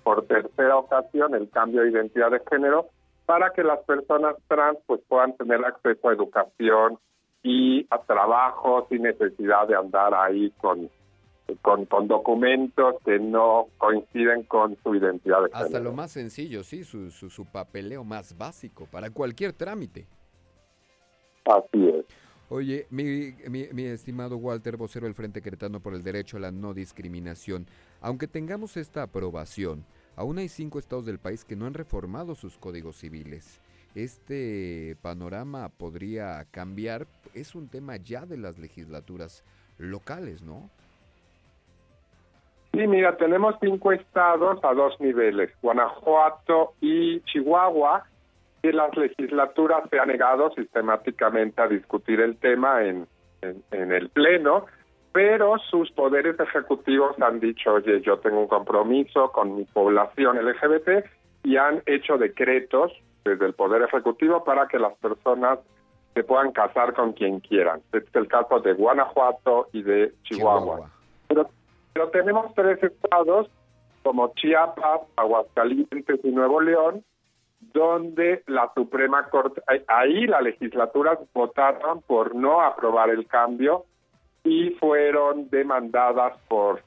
por 0.03 0.25
tercera 0.25 0.77
ocasión, 0.77 1.35
el 1.35 1.49
cambio 1.49 1.81
de 1.81 1.91
identidad 1.91 2.31
de 2.31 2.41
género, 2.49 2.87
para 3.29 3.51
que 3.51 3.63
las 3.63 3.77
personas 3.85 4.35
trans 4.47 4.79
pues 4.87 5.01
puedan 5.07 5.37
tener 5.37 5.63
acceso 5.63 6.09
a 6.09 6.13
educación 6.13 6.97
y 7.43 7.85
a 7.91 7.99
trabajo 7.99 8.87
sin 8.89 9.03
necesidad 9.03 9.67
de 9.67 9.75
andar 9.75 10.15
ahí 10.15 10.49
con 10.57 10.89
con, 11.61 11.85
con 11.85 12.07
documentos 12.07 12.95
que 13.05 13.19
no 13.19 13.67
coinciden 13.77 14.41
con 14.45 14.75
su 14.81 14.95
identidad 14.95 15.43
de 15.43 15.49
Hasta 15.53 15.79
lo 15.79 15.93
más 15.93 16.11
sencillo, 16.11 16.63
sí, 16.63 16.83
su, 16.83 17.11
su, 17.11 17.29
su 17.29 17.45
papeleo 17.45 18.03
más 18.03 18.35
básico 18.35 18.87
para 18.91 19.11
cualquier 19.11 19.53
trámite. 19.53 20.07
Así 21.45 21.87
es. 21.87 22.05
Oye, 22.49 22.87
mi, 22.89 23.35
mi, 23.47 23.67
mi, 23.71 23.83
estimado 23.83 24.37
Walter, 24.37 24.75
vocero 24.75 25.05
del 25.05 25.13
Frente 25.13 25.39
Queretano 25.39 25.79
por 25.81 25.93
el 25.93 26.01
Derecho 26.01 26.37
a 26.37 26.39
la 26.39 26.51
No 26.51 26.73
Discriminación, 26.73 27.67
aunque 28.01 28.27
tengamos 28.27 28.75
esta 28.75 29.03
aprobación, 29.03 29.85
aún 30.19 30.37
hay 30.37 30.49
cinco 30.49 30.79
estados 30.79 31.05
del 31.05 31.17
país 31.17 31.45
que 31.45 31.55
no 31.55 31.65
han 31.65 31.73
reformado 31.73 32.35
sus 32.35 32.57
códigos 32.57 32.97
civiles. 32.97 33.61
Este 33.95 34.97
panorama 35.01 35.69
podría 35.69 36.45
cambiar, 36.51 37.07
es 37.33 37.55
un 37.55 37.69
tema 37.69 37.95
ya 37.95 38.25
de 38.25 38.37
las 38.37 38.59
legislaturas 38.59 39.45
locales, 39.77 40.43
¿no? 40.43 40.69
Sí, 42.73 42.85
mira, 42.85 43.15
tenemos 43.15 43.55
cinco 43.61 43.93
estados 43.93 44.59
a 44.63 44.73
dos 44.73 44.99
niveles, 44.99 45.51
Guanajuato 45.61 46.73
y 46.81 47.21
Chihuahua, 47.21 48.03
y 48.61 48.73
las 48.73 48.95
legislaturas 48.97 49.89
se 49.89 49.99
han 49.99 50.09
negado 50.09 50.51
sistemáticamente 50.53 51.61
a 51.61 51.67
discutir 51.69 52.19
el 52.19 52.35
tema 52.35 52.83
en, 52.83 53.07
en, 53.41 53.91
el 53.93 54.09
Pleno, 54.09 54.65
pero 55.11 55.57
sus 55.69 55.91
poderes 55.91 56.39
ejecutivos 56.39 57.19
han 57.21 57.39
dicho, 57.39 57.73
oye, 57.73 58.01
yo 58.01 58.19
tengo 58.19 58.41
un 58.41 58.47
compromiso 58.47 59.31
con 59.31 59.55
mi 59.55 59.65
población 59.65 60.37
LGBT 60.37 61.05
y 61.43 61.57
han 61.57 61.81
hecho 61.85 62.17
decretos 62.17 62.91
desde 63.23 63.45
el 63.45 63.53
Poder 63.53 63.81
Ejecutivo 63.83 64.43
para 64.43 64.67
que 64.67 64.79
las 64.79 64.93
personas 64.97 65.59
se 66.13 66.23
puedan 66.23 66.51
casar 66.51 66.93
con 66.93 67.13
quien 67.13 67.39
quieran. 67.39 67.81
Este 67.91 68.09
es 68.09 68.15
el 68.15 68.27
caso 68.27 68.59
de 68.59 68.73
Guanajuato 68.73 69.67
y 69.73 69.83
de 69.83 70.13
Chihuahua. 70.23 70.89
Pero 71.27 71.49
pero 71.93 72.11
tenemos 72.11 72.53
tres 72.55 72.81
estados 72.81 73.49
como 74.03 74.33
Chiapas, 74.35 75.01
Aguascalientes 75.17 76.19
y 76.23 76.31
Nuevo 76.31 76.61
León, 76.61 77.03
donde 77.59 78.43
la 78.47 78.71
Suprema 78.73 79.27
Corte, 79.29 79.61
ahí 79.87 80.25
la 80.25 80.41
legislatura 80.41 81.19
votaron 81.33 82.01
por 82.03 82.35
no 82.35 82.61
aprobar 82.61 83.09
el 83.09 83.27
cambio 83.27 83.85
y 84.49 84.71
fueron 84.71 85.47
demandadas 85.51 86.35
por, 86.47 86.81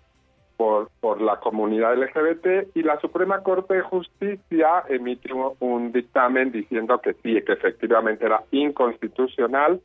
por, 0.57 0.91
por 1.01 1.21
la 1.21 1.39
comunidad 1.39 1.97
LGBT 1.97 2.77
y 2.77 2.83
la 2.83 2.99
Suprema 2.99 3.43
Corte 3.45 3.75
de 3.75 3.83
Justicia 3.83 4.83
emitió 4.89 5.55
un 5.61 5.93
dictamen 5.93 6.51
diciendo 6.51 7.01
que 7.01 7.15
sí, 7.23 7.41
que 7.43 7.53
efectivamente 7.53 8.27
era 8.27 8.43
inconstitucional 8.51 9.81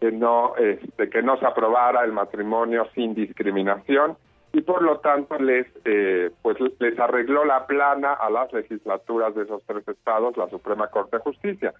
que 0.00 0.10
no, 0.10 0.56
este, 0.56 1.10
que 1.10 1.22
no 1.22 1.38
se 1.38 1.44
aprobara 1.44 2.02
el 2.04 2.12
matrimonio 2.12 2.88
sin 2.94 3.14
discriminación 3.14 4.16
y 4.54 4.62
por 4.62 4.82
lo 4.82 5.00
tanto 5.00 5.38
les 5.38 5.66
eh, 5.84 6.30
pues 6.40 6.56
les 6.78 6.98
arregló 6.98 7.44
la 7.44 7.66
plana 7.66 8.14
a 8.14 8.30
las 8.30 8.50
legislaturas 8.54 9.34
de 9.34 9.42
esos 9.42 9.62
tres 9.66 9.86
estados 9.86 10.34
la 10.38 10.48
Suprema 10.48 10.86
Corte 10.88 11.18
de 11.18 11.22
Justicia. 11.22 11.74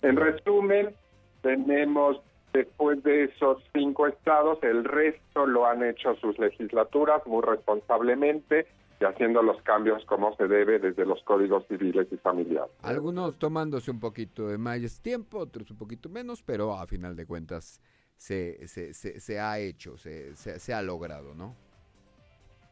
En 0.00 0.16
resumen, 0.16 0.94
tenemos 1.42 2.22
después 2.54 3.02
de 3.02 3.24
esos 3.24 3.62
cinco 3.74 4.06
estados, 4.06 4.58
el 4.62 4.84
resto 4.84 5.46
lo 5.46 5.66
han 5.66 5.82
hecho 5.84 6.14
sus 6.16 6.38
legislaturas 6.38 7.26
muy 7.26 7.42
responsablemente 7.42 8.66
y 9.00 9.04
haciendo 9.04 9.42
los 9.42 9.60
cambios 9.62 10.04
como 10.06 10.34
se 10.36 10.46
debe 10.46 10.78
desde 10.78 11.04
los 11.04 11.22
códigos 11.24 11.66
civiles 11.66 12.06
y 12.12 12.16
familiares. 12.16 12.70
Algunos 12.82 13.38
tomándose 13.38 13.90
un 13.90 13.98
poquito 13.98 14.46
de 14.46 14.56
más 14.56 15.02
tiempo, 15.02 15.38
otros 15.38 15.70
un 15.72 15.76
poquito 15.76 16.08
menos, 16.08 16.42
pero 16.42 16.72
a 16.74 16.86
final 16.86 17.16
de 17.16 17.26
cuentas 17.26 17.82
se, 18.16 18.66
se, 18.68 18.94
se, 18.94 19.18
se 19.18 19.40
ha 19.40 19.58
hecho, 19.58 19.96
se, 19.98 20.36
se 20.36 20.72
ha 20.72 20.80
logrado, 20.80 21.34
¿no? 21.34 21.56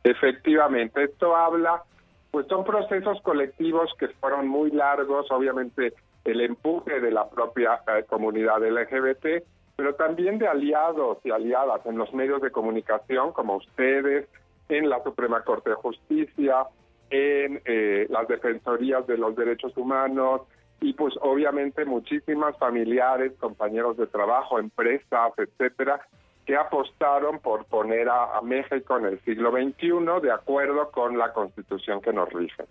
Efectivamente, 0.04 1.04
esto 1.04 1.36
habla, 1.36 1.82
pues 2.30 2.46
son 2.46 2.64
procesos 2.64 3.20
colectivos 3.22 3.90
que 3.98 4.08
fueron 4.08 4.46
muy 4.46 4.70
largos, 4.70 5.30
obviamente 5.30 5.94
el 6.24 6.40
empuje 6.40 7.00
de 7.00 7.10
la 7.10 7.28
propia 7.28 7.82
eh, 7.88 8.04
comunidad 8.08 8.62
LGBT, 8.62 9.44
pero 9.82 9.96
también 9.96 10.38
de 10.38 10.46
aliados 10.46 11.18
y 11.24 11.32
aliadas 11.32 11.84
en 11.86 11.98
los 11.98 12.14
medios 12.14 12.40
de 12.40 12.52
comunicación 12.52 13.32
como 13.32 13.56
ustedes, 13.56 14.28
en 14.68 14.88
la 14.88 15.02
Suprema 15.02 15.42
Corte 15.42 15.70
de 15.70 15.74
Justicia, 15.74 16.68
en 17.10 17.60
eh, 17.64 18.06
las 18.08 18.28
defensorías 18.28 19.04
de 19.08 19.18
los 19.18 19.34
derechos 19.34 19.76
humanos 19.76 20.42
y 20.80 20.92
pues 20.92 21.14
obviamente 21.20 21.84
muchísimas 21.84 22.56
familiares, 22.58 23.32
compañeros 23.40 23.96
de 23.96 24.06
trabajo, 24.06 24.60
empresas, 24.60 25.32
etcétera, 25.36 26.00
que 26.46 26.54
apostaron 26.54 27.40
por 27.40 27.64
poner 27.64 28.08
a, 28.08 28.40
México 28.40 28.96
en 28.98 29.06
el 29.06 29.20
siglo 29.24 29.50
XXI 29.50 30.22
de 30.22 30.30
acuerdo 30.30 30.92
con 30.92 31.18
la 31.18 31.32
constitución 31.32 32.00
que 32.00 32.12
nos 32.12 32.32
rige. 32.32 32.66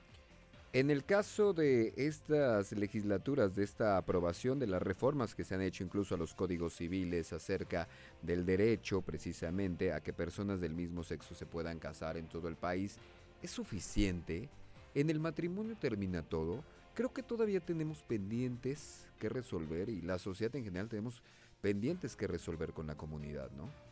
En 0.74 0.90
el 0.90 1.04
caso 1.04 1.52
de 1.52 1.94
estas 1.98 2.72
legislaturas, 2.72 3.58
de 3.58 3.64
esta 3.66 3.98
aprobación 3.98 4.58
de 4.58 4.68
las 4.68 4.82
reformas 4.82 5.36
que 5.36 5.44
se 5.44 5.54
han 5.54 5.62
hecho 5.62 5.84
incluso 5.84 6.16
a 6.16 6.18
los 6.18 6.34
códigos 6.34 6.76
civiles 6.76 7.34
acerca 7.34 7.90
del 8.22 8.46
derecho 8.46 9.02
precisamente 9.02 9.92
a 9.92 10.00
que 10.00 10.14
personas 10.14 10.62
del 10.62 10.74
mismo 10.74 11.04
sexo 11.04 11.36
se 11.36 11.46
puedan 11.46 11.78
casar 11.78 12.16
en 12.16 12.28
todo 12.28 12.48
el 12.48 12.56
país, 12.56 13.00
¿es 13.42 13.52
suficiente? 13.52 14.48
¿En 14.96 15.10
el 15.10 15.20
matrimonio 15.20 15.76
termina 15.76 16.24
todo? 16.24 16.64
Creo 16.94 17.12
que 17.12 17.22
todavía 17.22 17.60
tenemos 17.60 18.02
pendientes 18.04 19.06
que 19.20 19.28
resolver 19.28 19.90
y 19.90 20.02
la 20.02 20.20
sociedad 20.20 20.56
en 20.56 20.64
general 20.64 20.88
tenemos 20.88 21.22
pendientes 21.60 22.16
que 22.16 22.28
resolver 22.28 22.72
con 22.72 22.88
la 22.88 22.96
comunidad, 22.96 23.52
¿no? 23.58 23.91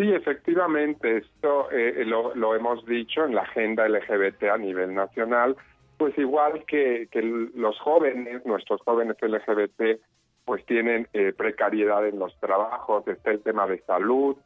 Sí, 0.00 0.10
efectivamente, 0.14 1.18
esto 1.18 1.70
eh, 1.70 2.06
lo, 2.06 2.54
hemos 2.54 2.86
dicho 2.86 3.22
en 3.26 3.34
la 3.34 3.42
agenda 3.42 3.86
LGBT 3.86 4.44
a 4.44 4.56
nivel 4.56 4.94
nacional, 4.94 5.58
pues 5.98 6.16
igual 6.16 6.64
que, 6.66 7.06
los 7.54 7.78
jóvenes, 7.80 8.46
nuestros 8.46 8.80
jóvenes 8.80 9.18
LGBT, 9.20 10.00
pues 10.46 10.64
tienen 10.64 11.06
eh, 11.12 11.34
precariedad 11.36 12.06
en 12.06 12.18
los 12.18 12.34
trabajos, 12.40 13.06
está 13.08 13.32
el 13.32 13.42
tema 13.42 13.66
de 13.66 13.82
salud, 13.82 14.38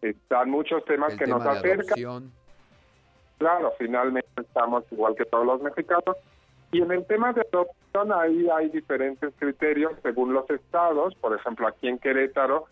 están 0.00 0.48
muchos 0.48 0.82
temas 0.86 1.14
que 1.14 1.26
nos 1.26 1.44
acercan. 1.44 2.32
Claro, 3.36 3.74
finalmente 3.76 4.30
estamos 4.40 4.84
igual 4.92 5.14
que 5.14 5.26
todos 5.26 5.44
los 5.44 5.60
mexicanos, 5.60 6.16
y 6.70 6.80
en 6.80 6.90
el 6.90 7.04
tema 7.04 7.34
de 7.34 7.42
adopción, 7.42 8.12
ahí 8.14 8.48
hay 8.48 8.70
diferentes 8.70 9.30
criterios 9.38 9.92
según 10.02 10.32
los 10.32 10.48
estados. 10.48 11.14
Por 11.16 11.36
ejemplo, 11.36 11.66
aquí 11.66 11.86
en 11.88 11.98
Querétaro, 11.98 12.64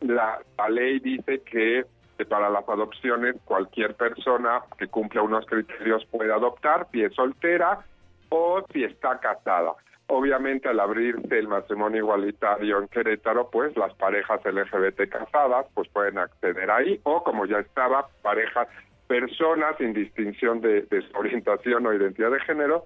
la, 0.00 0.40
ley 0.68 1.00
dice 1.00 1.42
que, 1.42 1.84
para 2.28 2.50
las 2.50 2.68
adopciones 2.68 3.36
cualquier 3.44 3.94
persona 3.94 4.62
que 4.76 4.88
cumpla 4.88 5.22
unos 5.22 5.46
criterios 5.46 6.04
puede 6.06 6.32
adoptar 6.32 6.88
si 6.90 7.02
es 7.02 7.14
soltera 7.14 7.84
o 8.28 8.62
si 8.72 8.82
está 8.82 9.20
casada. 9.20 9.74
Obviamente, 10.08 10.68
al 10.68 10.80
abrirse 10.80 11.38
el 11.38 11.48
matrimonio 11.48 11.98
igualitario 11.98 12.80
en 12.80 12.88
Querétaro, 12.88 13.50
pues 13.50 13.76
las 13.76 13.94
parejas 13.94 14.40
LGBT 14.44 15.08
casadas 15.08 15.66
pues 15.74 15.88
pueden 15.90 16.18
acceder 16.18 16.70
ahí 16.70 16.98
o, 17.04 17.22
como 17.22 17.46
ya 17.46 17.58
estaba, 17.58 18.08
parejas, 18.22 18.68
personas 19.06 19.76
sin 19.78 19.92
distinción 19.92 20.60
de, 20.60 20.82
de 20.82 21.04
orientación 21.14 21.86
o 21.86 21.92
identidad 21.92 22.30
de 22.30 22.40
género 22.40 22.84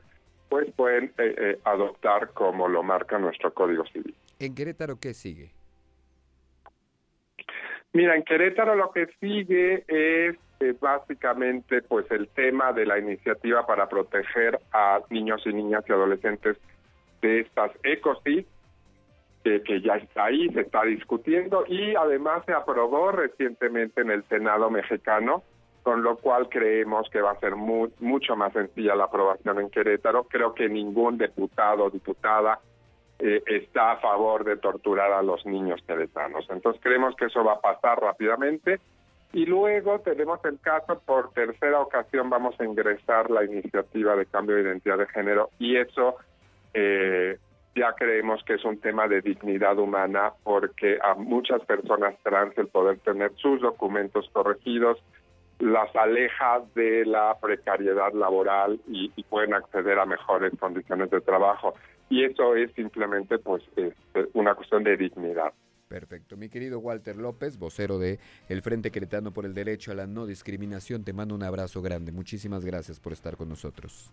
pues 0.53 0.71
pueden 0.77 1.05
eh, 1.17 1.35
eh, 1.39 1.59
adoptar 1.65 2.29
como 2.35 2.69
lo 2.69 2.83
marca 2.83 3.19
nuestro 3.19 3.55
Código 3.55 3.87
Civil. 3.87 4.15
¿En 4.39 4.55
Querétaro 4.55 5.01
qué 5.01 5.15
sigue? 5.15 5.55
Mira, 7.95 8.17
en 8.17 8.23
Querétaro 8.23 8.75
lo 8.75 8.91
que 8.91 9.07
sigue 9.21 9.85
es 9.87 10.37
eh, 10.61 10.75
básicamente 10.81 11.83
pues 11.83 12.11
el 12.11 12.29
tema 12.29 12.73
de 12.73 12.87
la 12.87 12.99
iniciativa 12.99 13.67
para 13.67 13.89
proteger 13.89 14.59
a 14.73 15.01
niños 15.11 15.43
y 15.45 15.53
niñas 15.53 15.85
y 15.89 15.93
adolescentes 15.93 16.57
de 17.21 17.41
estas 17.41 17.71
ECOSIS, 17.83 18.47
que, 19.45 19.63
que 19.63 19.81
ya 19.83 19.97
está 19.97 20.27
ahí, 20.27 20.49
se 20.51 20.61
está 20.61 20.85
discutiendo 20.85 21.65
y 21.67 21.95
además 21.95 22.45
se 22.47 22.53
aprobó 22.53 23.13
recientemente 23.13 24.01
en 24.01 24.11
el 24.11 24.25
Senado 24.29 24.71
mexicano, 24.71 25.43
con 25.83 26.03
lo 26.03 26.17
cual 26.17 26.49
creemos 26.49 27.11
que 27.11 27.21
va 27.21 27.33
a 27.33 27.41
ser 27.41 27.57
mucho 27.57 28.37
más 28.37 28.53
sencilla 28.53 28.95
la 28.95 29.05
aprobación 29.05 29.59
en 29.59 29.69
Querétaro. 29.69 30.25
Creo 30.25 30.55
que 30.55 30.69
ningún 30.69 31.19
diputado 31.19 31.85
o 31.85 31.91
diputada 31.91 32.61
eh, 33.25 33.41
está 33.47 33.93
a 33.93 33.97
favor 33.99 34.43
de 34.43 34.57
torturar 34.57 35.13
a 35.13 35.23
los 35.23 35.47
niños 35.47 35.81
queretanos. 35.87 36.45
Entonces 36.51 36.83
creemos 36.83 37.15
que 37.15 37.27
eso 37.27 37.45
va 37.45 37.53
a 37.53 37.61
pasar 37.61 38.01
rápidamente. 38.01 38.81
Y 39.33 39.47
luego 39.47 40.01
tenemos 40.01 40.45
el 40.45 40.59
caso, 40.59 41.01
por 41.07 41.33
tercera 41.33 41.81
ocasión 41.81 42.29
vamos 42.29 42.59
a 42.61 42.65
ingresar 42.65 43.31
la 43.31 43.45
iniciativa 43.45 44.17
de 44.17 44.27
cambio 44.27 44.57
de 44.57 44.63
identidad 44.63 44.99
de 44.99 45.07
género 45.07 45.51
y 45.59 45.77
eso 45.77 46.17
eh, 46.75 47.39
ya 47.75 47.93
creemos 47.95 48.43
que 48.45 48.55
es 48.55 48.65
un 48.65 48.79
tema 48.81 49.07
de 49.07 49.23
dignidad 49.23 49.79
humana 49.79 50.33
porque 50.43 50.99
a 51.01 51.15
muchas 51.15 51.65
personas 51.65 52.15
trans 52.23 52.59
el 52.59 52.67
poder 52.67 52.99
tener 52.99 53.33
sus 53.37 53.61
documentos 53.61 54.29
corregidos 54.33 54.99
las 55.63 55.95
aleja 55.95 56.61
de 56.75 57.07
la 57.07 57.37
precariedad 57.41 58.13
laboral 58.13 58.81
y, 58.89 59.11
pueden 59.31 59.55
acceder 59.55 59.99
a 59.99 60.05
mejores 60.05 60.53
condiciones 60.59 61.09
de 61.11 61.21
trabajo. 61.21 61.75
Y 62.13 62.25
eso 62.27 62.55
es 62.55 62.71
simplemente 62.75 63.39
pues 63.39 63.63
este, 63.75 64.29
una 64.35 64.55
cuestión 64.55 64.85
de 64.85 64.99
dignidad. 64.99 65.55
Perfecto. 65.89 66.37
Mi 66.37 66.51
querido 66.51 66.79
Walter 66.79 67.17
López, 67.17 67.59
vocero 67.59 67.99
de 67.99 68.19
el 68.51 68.61
Frente 68.61 68.91
Queretano 68.91 69.31
por 69.31 69.47
el 69.47 69.55
Derecho 69.55 69.93
a 69.93 69.95
la 69.95 70.07
No 70.07 70.27
Discriminación, 70.27 71.05
te 71.05 71.15
mando 71.15 71.35
un 71.35 71.43
abrazo 71.43 71.81
grande. 71.81 72.13
Muchísimas 72.13 72.67
gracias 72.67 73.01
por 73.01 73.15
estar 73.15 73.39
con 73.39 73.49
nosotros. 73.49 74.13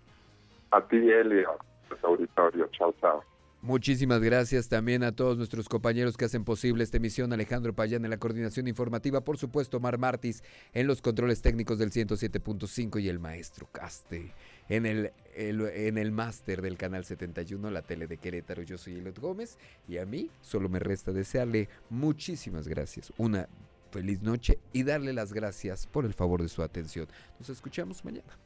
A 0.72 0.80
ti, 0.88 0.96
Elio, 0.96 1.58
auditorio. 2.02 2.70
Chao, 2.72 2.96
chao. 3.02 3.22
Muchísimas 3.62 4.22
gracias 4.22 4.70
también 4.70 5.04
a 5.04 5.14
todos 5.14 5.36
nuestros 5.36 5.68
compañeros 5.68 6.16
que 6.16 6.24
hacen 6.24 6.46
posible 6.46 6.86
esta 6.86 6.96
emisión. 6.96 7.34
Alejandro 7.34 7.74
Payán 7.74 8.06
en 8.06 8.12
la 8.12 8.18
coordinación 8.18 8.70
informativa, 8.70 9.26
por 9.26 9.38
supuesto, 9.38 9.82
Mar 9.82 9.98
Martis 9.98 10.42
en 10.72 10.88
los 10.88 11.02
controles 11.02 11.42
técnicos 11.42 11.78
del 11.80 11.92
107.5 11.92 13.02
y 13.02 13.10
el 13.10 13.20
maestro 13.20 13.68
Caste 13.74 14.32
en 14.70 14.86
el, 14.86 15.12
en 15.36 15.98
el 15.98 16.12
máster 16.12 16.62
del 16.62 16.78
canal 16.78 17.04
71, 17.04 17.70
la 17.72 17.82
tele 17.82 18.08
de 18.08 18.18
Querétaro. 18.18 18.62
Yo 18.62 18.78
soy 18.78 18.96
Elot 18.96 19.20
Gómez 19.20 19.58
y 19.88 19.98
a 19.98 20.06
mí 20.06 20.30
solo 20.42 20.70
me 20.70 20.80
resta 20.80 21.12
desearle 21.12 21.68
muchísimas 21.90 22.68
gracias, 22.68 23.12
una 23.18 23.50
feliz 23.92 24.22
noche 24.22 24.60
y 24.72 24.84
darle 24.84 25.14
las 25.14 25.34
gracias 25.34 25.88
por 25.88 26.06
el 26.06 26.14
favor 26.14 26.42
de 26.42 26.50
su 26.50 26.62
atención. 26.62 27.08
Nos 27.40 27.50
escuchamos 27.50 28.06
mañana. 28.06 28.38